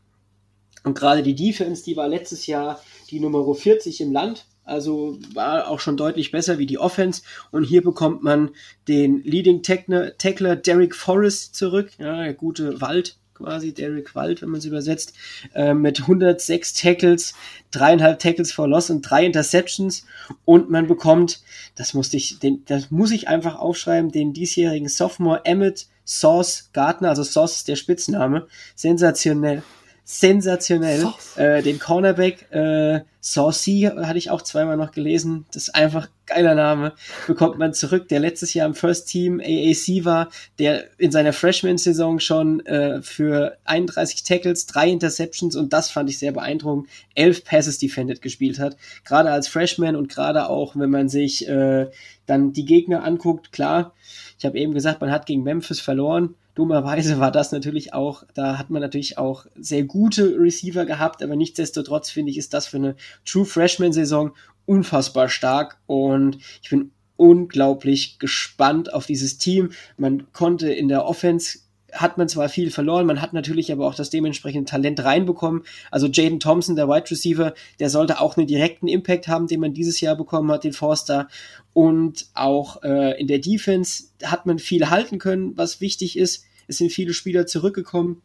[0.84, 2.80] Und gerade die Defense, die war letztes Jahr
[3.11, 4.46] die Nummer 40 im Land.
[4.64, 7.22] Also war auch schon deutlich besser wie die Offense.
[7.50, 8.50] Und hier bekommt man
[8.88, 11.90] den Leading Tackler Derek Forrest zurück.
[11.98, 15.12] Ja, der gute Wald, quasi, Derek Wald, wenn man es übersetzt,
[15.55, 17.34] äh, mit 106 Tackles,
[17.70, 20.07] dreieinhalb Tackles for Loss und drei Interceptions
[20.45, 21.41] und man bekommt,
[21.74, 27.09] das musste ich, den, das muss ich einfach aufschreiben, den diesjährigen Sophomore Emmett Sauce Gardner,
[27.11, 29.62] also Sauce ist der Spitzname, sensationell,
[30.05, 31.07] sensationell.
[31.34, 35.47] Äh, den Cornerback äh, Saucy hatte ich auch zweimal noch gelesen.
[35.53, 36.92] Das ist einfach geiler Name.
[37.26, 42.20] Bekommt man zurück, der letztes Jahr im First Team AAC war, der in seiner Freshman-Saison
[42.20, 47.78] schon äh, für 31 Tackles, drei Interceptions und das fand ich sehr beeindruckend, elf Passes
[47.78, 48.76] defended gespielt hat.
[49.04, 51.86] Gerade als Freshman und gerade auch, wenn man sich äh,
[52.26, 53.94] dann die Gegner anguckt, klar,
[54.38, 58.56] ich habe eben gesagt, man hat gegen Memphis verloren Dummerweise war das natürlich auch, da
[58.56, 62.78] hat man natürlich auch sehr gute Receiver gehabt, aber nichtsdestotrotz finde ich, ist das für
[62.78, 62.96] eine
[63.26, 64.32] True Freshman-Saison
[64.67, 69.71] unfassbar stark und ich bin unglaublich gespannt auf dieses Team.
[69.97, 71.61] Man konnte in der Offense
[71.93, 75.63] hat man zwar viel verloren, man hat natürlich aber auch das dementsprechende Talent reinbekommen.
[75.91, 79.72] Also Jaden Thompson, der Wide Receiver, der sollte auch einen direkten Impact haben, den man
[79.72, 81.29] dieses Jahr bekommen hat, den Forster.
[81.72, 86.45] Und auch äh, in der Defense hat man viel halten können, was wichtig ist.
[86.68, 88.22] Es sind viele Spieler zurückgekommen.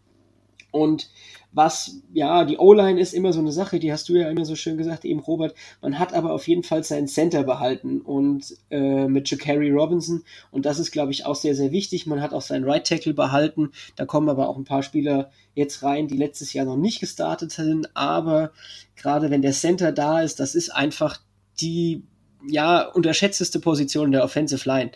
[0.72, 1.10] Und
[1.54, 4.56] was, ja, die O-Line ist immer so eine Sache, die hast du ja immer so
[4.56, 5.54] schön gesagt, eben Robert.
[5.82, 10.24] Man hat aber auf jeden Fall seinen Center behalten und äh, mit Jacari Robinson.
[10.52, 12.08] Und das ist, glaube ich, auch sehr, sehr wichtig.
[12.08, 13.72] Man hat auch seinen Right Tackle behalten.
[13.98, 17.52] Da kommen aber auch ein paar Spieler jetzt rein, die letztes Jahr noch nicht gestartet
[17.52, 17.96] sind.
[17.98, 18.52] Aber
[18.96, 21.20] gerade wenn der Center da ist, das ist einfach
[21.60, 22.04] die
[22.48, 24.92] ja, unterschätzteste Position der Offensive Line.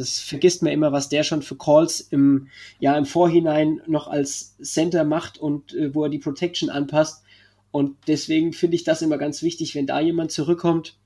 [0.00, 2.48] Das vergisst man immer, was der schon für Calls im,
[2.78, 7.22] ja, im Vorhinein noch als Center macht und äh, wo er die Protection anpasst.
[7.70, 10.96] Und deswegen finde ich das immer ganz wichtig, wenn da jemand zurückkommt.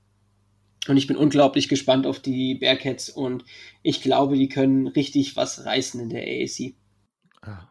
[0.87, 3.43] Und ich bin unglaublich gespannt auf die Bearcats und
[3.83, 6.75] ich glaube, die können richtig was reißen in der AAC.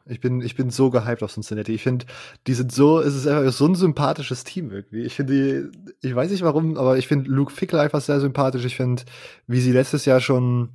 [0.06, 1.72] Ich bin, ich bin so gehypt auf Cincinnati.
[1.72, 2.06] Ich finde,
[2.46, 5.02] die sind so, es ist einfach so ein sympathisches Team irgendwie.
[5.02, 8.64] Ich finde die, ich weiß nicht warum, aber ich finde Luke Fickle einfach sehr sympathisch.
[8.64, 9.02] Ich finde,
[9.46, 10.70] wie sie letztes Jahr schon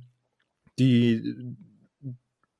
[0.80, 1.56] die,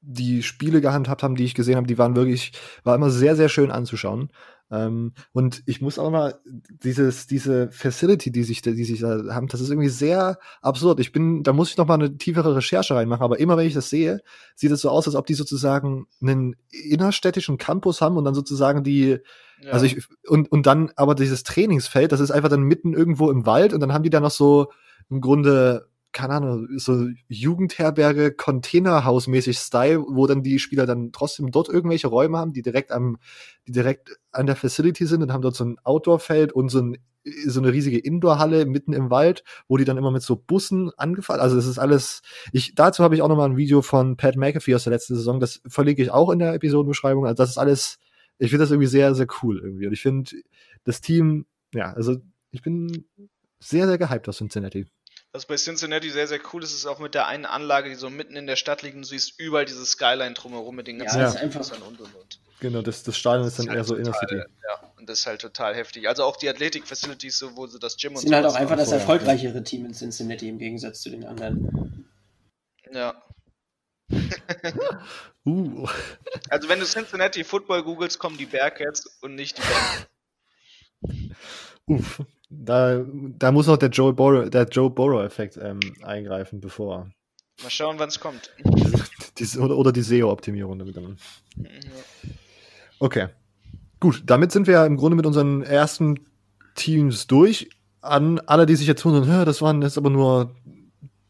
[0.02, 2.52] die Spiele gehandhabt haben, die ich gesehen habe, die waren wirklich,
[2.84, 4.30] war immer sehr, sehr schön anzuschauen.
[4.70, 9.48] Ähm, und ich muss auch mal dieses, diese Facility, die sich, die sich da haben,
[9.48, 11.00] das ist irgendwie sehr absurd.
[11.00, 13.74] Ich bin, da muss ich noch mal eine tiefere Recherche reinmachen, aber immer wenn ich
[13.74, 14.20] das sehe,
[14.54, 18.84] sieht es so aus, als ob die sozusagen einen innerstädtischen Campus haben und dann sozusagen
[18.84, 19.18] die,
[19.60, 19.72] ja.
[19.72, 23.46] also ich, und, und dann aber dieses Trainingsfeld, das ist einfach dann mitten irgendwo im
[23.46, 24.70] Wald und dann haben die da noch so
[25.10, 31.68] im Grunde keine Ahnung, so Jugendherberge, Containerhausmäßig Style, wo dann die Spieler dann trotzdem dort
[31.68, 33.18] irgendwelche Räume haben, die direkt am,
[33.66, 36.98] die direkt an der Facility sind und haben dort so ein Outdoor-Feld und so, ein,
[37.46, 41.40] so eine riesige Indoor-Halle mitten im Wald, wo die dann immer mit so Bussen angefahren,
[41.40, 42.22] also es ist alles,
[42.52, 45.38] ich, dazu habe ich auch nochmal ein Video von Pat McAfee aus der letzten Saison,
[45.38, 47.98] das verlinke ich auch in der Episodenbeschreibung, also das ist alles,
[48.38, 50.30] ich finde das irgendwie sehr, sehr cool irgendwie und ich finde
[50.84, 52.16] das Team, ja, also
[52.50, 53.04] ich bin
[53.60, 54.86] sehr, sehr gehypt aus Cincinnati.
[55.32, 58.10] Was bei Cincinnati sehr, sehr cool ist, ist auch mit der einen Anlage, die so
[58.10, 61.20] mitten in der Stadt liegt und du siehst überall diese Skyline drumherum mit den ganzen
[61.20, 62.40] ja, einfach und und und.
[62.58, 64.36] Genau, das, das Stadion ist dann ist eher halt so Inner City.
[64.36, 66.08] Ja, und das ist halt total heftig.
[66.08, 68.34] Also auch die Athletic-Facilities, so, wo sie das Gym und sind so.
[68.34, 72.08] Sind halt auch einfach das erfolgreichere Team in Cincinnati im Gegensatz zu den anderen.
[72.92, 73.22] Ja.
[75.46, 75.88] uh.
[76.48, 80.06] Also wenn du Cincinnati Football googelst, kommen die Bearcats und nicht die Bengals.
[81.86, 82.20] Uff.
[82.50, 83.04] Da,
[83.38, 87.08] da muss noch der Joe Burrow, der Joe Burrow-Effekt ähm, eingreifen, bevor.
[87.62, 88.50] Mal schauen, wann es kommt.
[89.58, 91.16] Oder, oder die SEO-Optimierung damit dann.
[92.98, 93.28] Okay.
[93.98, 96.26] Gut, damit sind wir ja im Grunde mit unseren ersten
[96.74, 97.70] Teams durch.
[98.02, 100.54] An alle, die sich jetzt wundern, das waren jetzt aber nur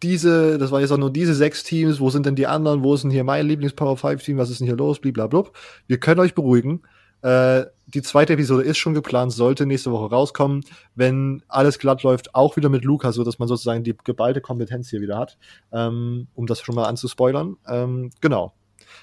[0.03, 2.95] diese, das waren jetzt auch nur diese sechs Teams, wo sind denn die anderen, wo
[2.95, 5.45] ist denn hier mein Lieblings-Power 5 Team, was ist denn hier los, blablabla.
[5.87, 6.83] Wir können euch beruhigen.
[7.23, 10.65] Äh, die zweite Episode ist schon geplant, sollte nächste Woche rauskommen,
[10.95, 14.91] wenn alles glatt läuft, auch wieder mit Luca, so dass man sozusagen die geballte Kompetenz
[14.91, 15.37] hier wieder hat,
[15.73, 17.57] ähm, um das schon mal anzuspoilern.
[17.67, 18.55] Ähm, genau.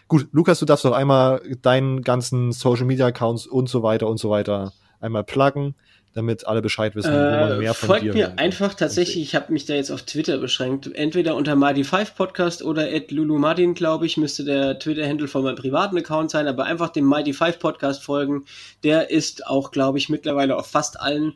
[0.07, 4.19] Gut, Lukas, du darfst noch einmal deinen ganzen Social Media Accounts und so weiter und
[4.19, 5.75] so weiter einmal pluggen
[6.17, 9.53] damit alle Bescheid wissen, äh, wo man mehr von folgt mir einfach tatsächlich, ich habe
[9.53, 14.07] mich da jetzt auf Twitter beschränkt, entweder unter Marty5 Podcast oder at Lulu Martin, glaube
[14.07, 18.45] ich, müsste der Twitter-Handle von meinem privaten Account sein, aber einfach dem Mighty5 Podcast folgen.
[18.83, 21.35] Der ist auch, glaube ich, mittlerweile auf fast allen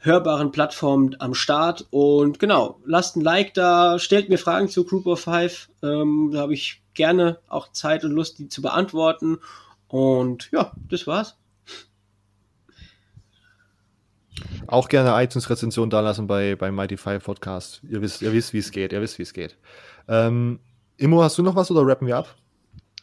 [0.00, 1.86] hörbaren Plattformen am Start.
[1.90, 5.70] Und genau, lasst ein Like da, stellt mir Fragen zu Group of Five.
[5.82, 9.38] Ähm, da habe ich gerne auch Zeit und Lust, die zu beantworten.
[9.88, 11.39] Und ja, das war's.
[14.66, 17.82] Auch gerne iTunes-Rezension dalassen bei, bei Mighty Five Podcast.
[17.88, 18.92] Ihr wisst, ihr wisst, wie es geht.
[18.92, 19.56] Ihr wisst, wie es geht.
[20.08, 20.60] Ähm,
[20.96, 22.34] Immo, hast du noch was oder rappen wir ab?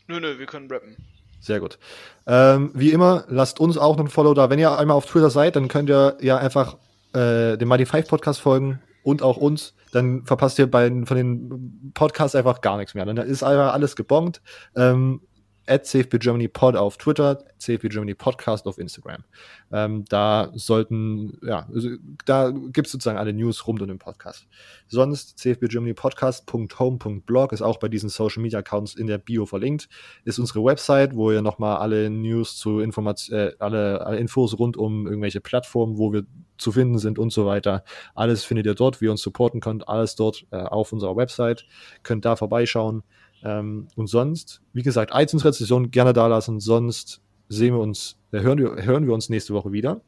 [0.08, 0.96] Nö, nö, wir können rappen.
[1.40, 1.78] Sehr gut.
[2.26, 4.50] Ähm, wie immer, lasst uns auch noch ein Follow da.
[4.50, 6.78] Wenn ihr einmal auf Twitter seid, dann könnt ihr ja einfach
[7.14, 9.74] äh, dem Mighty Five Podcast folgen und auch uns.
[9.92, 13.06] Dann verpasst ihr bei, von den Podcasts einfach gar nichts mehr.
[13.06, 14.42] Dann ist einfach alles gebongt.
[14.76, 15.22] Ähm,
[15.68, 19.24] at CFBGermanyPod auf Twitter, CFB Podcast auf Instagram.
[19.72, 21.90] Ähm, da sollten, ja, also,
[22.26, 24.48] da gibt es sozusagen alle News rund um den Podcast.
[24.88, 29.90] Sonst cfbgermanypodcast.home.blog ist auch bei diesen Social Media Accounts in der Bio verlinkt.
[30.24, 34.78] Ist unsere Website, wo ihr nochmal alle News zu Informationen, äh, alle, alle Infos rund
[34.78, 36.24] um irgendwelche Plattformen, wo wir
[36.58, 37.84] zu finden sind und so weiter.
[38.16, 41.66] Alles findet ihr dort, wie ihr uns supporten könnt, alles dort äh, auf unserer Website.
[42.04, 43.04] Könnt da vorbeischauen.
[43.44, 46.60] Ähm, und sonst, wie gesagt, iTunes-Rezession gerne da lassen.
[46.60, 50.02] Sonst sehen wir uns, äh, hören, wir, hören wir uns nächste Woche wieder.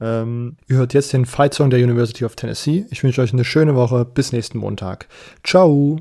[0.00, 2.86] Ähm, ihr hört jetzt den Fight Song der University of Tennessee.
[2.90, 4.04] Ich wünsche euch eine schöne Woche.
[4.04, 5.08] Bis nächsten Montag.
[5.42, 5.98] Ciao.